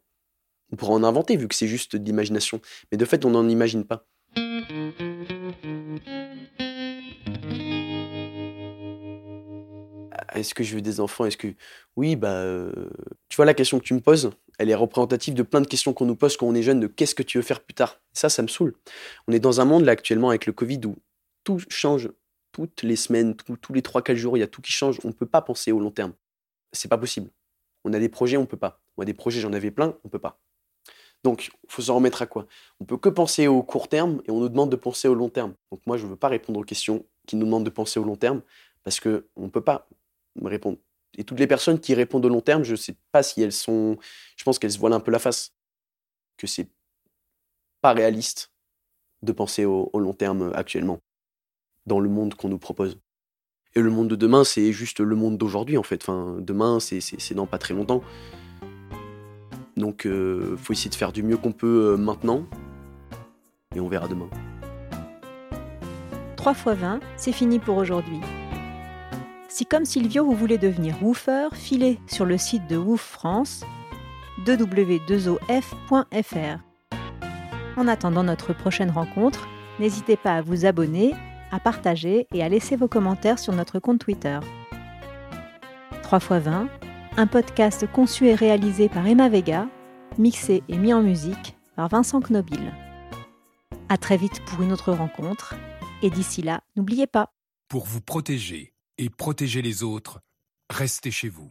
on 0.70 0.76
pourra 0.76 0.92
en 0.92 1.04
inventer 1.04 1.36
vu 1.36 1.48
que 1.48 1.54
c'est 1.54 1.68
juste 1.68 1.96
de 1.96 2.04
l'imagination. 2.04 2.60
Mais 2.92 2.98
de 2.98 3.04
fait, 3.04 3.24
on 3.24 3.30
n'en 3.30 3.48
imagine 3.48 3.84
pas. 3.84 4.06
Est-ce 10.34 10.54
que 10.54 10.62
je 10.62 10.74
veux 10.74 10.82
des 10.82 11.00
enfants? 11.00 11.26
Oui, 11.96 12.16
bah, 12.16 12.30
euh, 12.30 12.90
tu 13.28 13.36
vois 13.36 13.46
la 13.46 13.54
question 13.54 13.78
que 13.78 13.84
tu 13.84 13.94
me 13.94 14.00
poses, 14.00 14.30
elle 14.58 14.70
est 14.70 14.74
représentative 14.74 15.34
de 15.34 15.42
plein 15.42 15.60
de 15.60 15.66
questions 15.66 15.92
qu'on 15.92 16.04
nous 16.04 16.16
pose 16.16 16.36
quand 16.36 16.46
on 16.46 16.54
est 16.54 16.62
jeune 16.62 16.80
de 16.80 16.86
qu'est-ce 16.86 17.14
que 17.14 17.22
tu 17.22 17.38
veux 17.38 17.42
faire 17.42 17.60
plus 17.60 17.74
tard? 17.74 18.00
Ça, 18.12 18.28
ça 18.28 18.42
me 18.42 18.48
saoule. 18.48 18.74
On 19.28 19.32
est 19.32 19.40
dans 19.40 19.60
un 19.60 19.64
monde 19.64 19.84
là 19.84 19.92
actuellement 19.92 20.28
avec 20.30 20.46
le 20.46 20.52
Covid 20.52 20.80
où 20.86 20.96
tout 21.44 21.60
change 21.68 22.10
toutes 22.52 22.82
les 22.82 22.96
semaines, 22.96 23.36
tous 23.36 23.72
les 23.72 23.82
3-4 23.82 24.14
jours, 24.14 24.36
il 24.36 24.40
y 24.40 24.42
a 24.42 24.46
tout 24.46 24.62
qui 24.62 24.72
change. 24.72 24.98
On 25.04 25.08
ne 25.08 25.12
peut 25.12 25.26
pas 25.26 25.42
penser 25.42 25.72
au 25.72 25.80
long 25.80 25.90
terme. 25.90 26.12
C'est 26.72 26.88
pas 26.88 26.98
possible. 26.98 27.30
On 27.84 27.92
a 27.92 27.98
des 27.98 28.08
projets, 28.08 28.36
on 28.36 28.46
peut 28.46 28.56
pas. 28.56 28.82
Moi, 28.96 29.04
des 29.04 29.14
projets, 29.14 29.40
j'en 29.40 29.52
avais 29.52 29.70
plein, 29.70 29.96
on 30.04 30.08
peut 30.08 30.18
pas. 30.18 30.40
Donc, 31.26 31.48
il 31.48 31.52
faut 31.66 31.82
s'en 31.82 31.96
remettre 31.96 32.22
à 32.22 32.26
quoi? 32.26 32.46
On 32.78 32.84
peut 32.84 32.98
que 32.98 33.08
penser 33.08 33.48
au 33.48 33.60
court 33.60 33.88
terme 33.88 34.22
et 34.26 34.30
on 34.30 34.38
nous 34.38 34.48
demande 34.48 34.70
de 34.70 34.76
penser 34.76 35.08
au 35.08 35.14
long 35.14 35.28
terme. 35.28 35.54
Donc 35.72 35.80
moi, 35.84 35.96
je 35.96 36.04
ne 36.04 36.10
veux 36.10 36.16
pas 36.16 36.28
répondre 36.28 36.60
aux 36.60 36.62
questions 36.62 37.04
qui 37.26 37.34
nous 37.34 37.46
demandent 37.46 37.64
de 37.64 37.70
penser 37.70 37.98
au 37.98 38.04
long 38.04 38.14
terme 38.14 38.42
parce 38.84 39.00
que 39.00 39.26
on 39.34 39.48
peut 39.48 39.60
pas 39.60 39.88
me 40.36 40.48
répondre. 40.48 40.78
Et 41.18 41.24
toutes 41.24 41.40
les 41.40 41.48
personnes 41.48 41.80
qui 41.80 41.94
répondent 41.94 42.24
au 42.24 42.28
long 42.28 42.42
terme, 42.42 42.62
je 42.62 42.70
ne 42.70 42.76
sais 42.76 42.94
pas 43.10 43.24
si 43.24 43.42
elles 43.42 43.50
sont. 43.50 43.98
Je 44.36 44.44
pense 44.44 44.60
qu'elles 44.60 44.70
se 44.70 44.78
voilent 44.78 44.92
un 44.92 45.00
peu 45.00 45.10
la 45.10 45.18
face. 45.18 45.52
Que 46.36 46.46
c'est 46.46 46.68
pas 47.80 47.92
réaliste 47.92 48.52
de 49.22 49.32
penser 49.32 49.64
au, 49.64 49.90
long 49.98 50.14
terme 50.14 50.52
actuellement 50.54 51.00
dans 51.86 51.98
le 51.98 52.08
monde 52.08 52.36
qu'on 52.36 52.50
nous 52.50 52.60
propose. 52.60 53.00
Et 53.74 53.80
le 53.80 53.90
monde 53.90 54.06
de 54.06 54.14
demain, 54.14 54.44
c'est 54.44 54.72
juste 54.72 55.00
le 55.00 55.16
monde 55.16 55.38
d'aujourd'hui 55.38 55.76
en 55.76 55.82
fait. 55.82 56.04
Enfin, 56.04 56.36
demain, 56.38 56.78
c'est 56.78 57.34
dans 57.34 57.48
pas 57.48 57.58
très 57.58 57.74
longtemps. 57.74 58.04
Donc, 59.76 60.02
il 60.04 60.56
faut 60.56 60.72
essayer 60.72 60.90
de 60.90 60.94
faire 60.94 61.12
du 61.12 61.22
mieux 61.22 61.36
qu'on 61.36 61.52
peut 61.52 61.92
euh, 61.92 61.96
maintenant. 61.96 62.44
Et 63.74 63.80
on 63.80 63.88
verra 63.88 64.08
demain. 64.08 64.28
3 66.36 66.52
x 66.52 66.66
20, 66.66 67.00
c'est 67.16 67.32
fini 67.32 67.58
pour 67.58 67.76
aujourd'hui. 67.76 68.20
Si 69.48 69.66
comme 69.66 69.84
Silvio 69.84 70.24
vous 70.24 70.34
voulez 70.34 70.58
devenir 70.58 71.02
woofer, 71.02 71.48
filez 71.52 71.98
sur 72.06 72.24
le 72.24 72.38
site 72.38 72.66
de 72.68 72.76
Woof 72.76 73.00
France 73.00 73.64
www.2of.fr. 74.46 76.58
En 77.76 77.88
attendant 77.88 78.22
notre 78.22 78.52
prochaine 78.52 78.90
rencontre, 78.90 79.48
n'hésitez 79.80 80.16
pas 80.16 80.36
à 80.36 80.42
vous 80.42 80.66
abonner, 80.66 81.14
à 81.52 81.60
partager 81.60 82.26
et 82.32 82.42
à 82.42 82.48
laisser 82.48 82.76
vos 82.76 82.88
commentaires 82.88 83.38
sur 83.38 83.54
notre 83.54 83.78
compte 83.78 83.98
Twitter. 83.98 84.38
3 86.02 86.18
x 86.18 86.30
20, 86.30 86.68
un 87.18 87.26
podcast 87.26 87.90
conçu 87.90 88.26
et 88.26 88.34
réalisé 88.34 88.88
par 88.88 89.06
Emma 89.06 89.28
Vega, 89.28 89.68
mixé 90.18 90.62
et 90.68 90.76
mis 90.76 90.92
en 90.92 91.02
musique 91.02 91.56
par 91.74 91.88
Vincent 91.88 92.20
Knobil. 92.20 92.72
À 93.88 93.96
très 93.96 94.16
vite 94.16 94.44
pour 94.44 94.62
une 94.62 94.72
autre 94.72 94.92
rencontre. 94.92 95.54
Et 96.02 96.10
d'ici 96.10 96.42
là, 96.42 96.60
n'oubliez 96.76 97.06
pas, 97.06 97.32
Pour 97.68 97.86
vous 97.86 98.02
protéger 98.02 98.74
et 98.98 99.08
protéger 99.08 99.62
les 99.62 99.82
autres, 99.82 100.20
restez 100.70 101.10
chez 101.10 101.30
vous. 101.30 101.50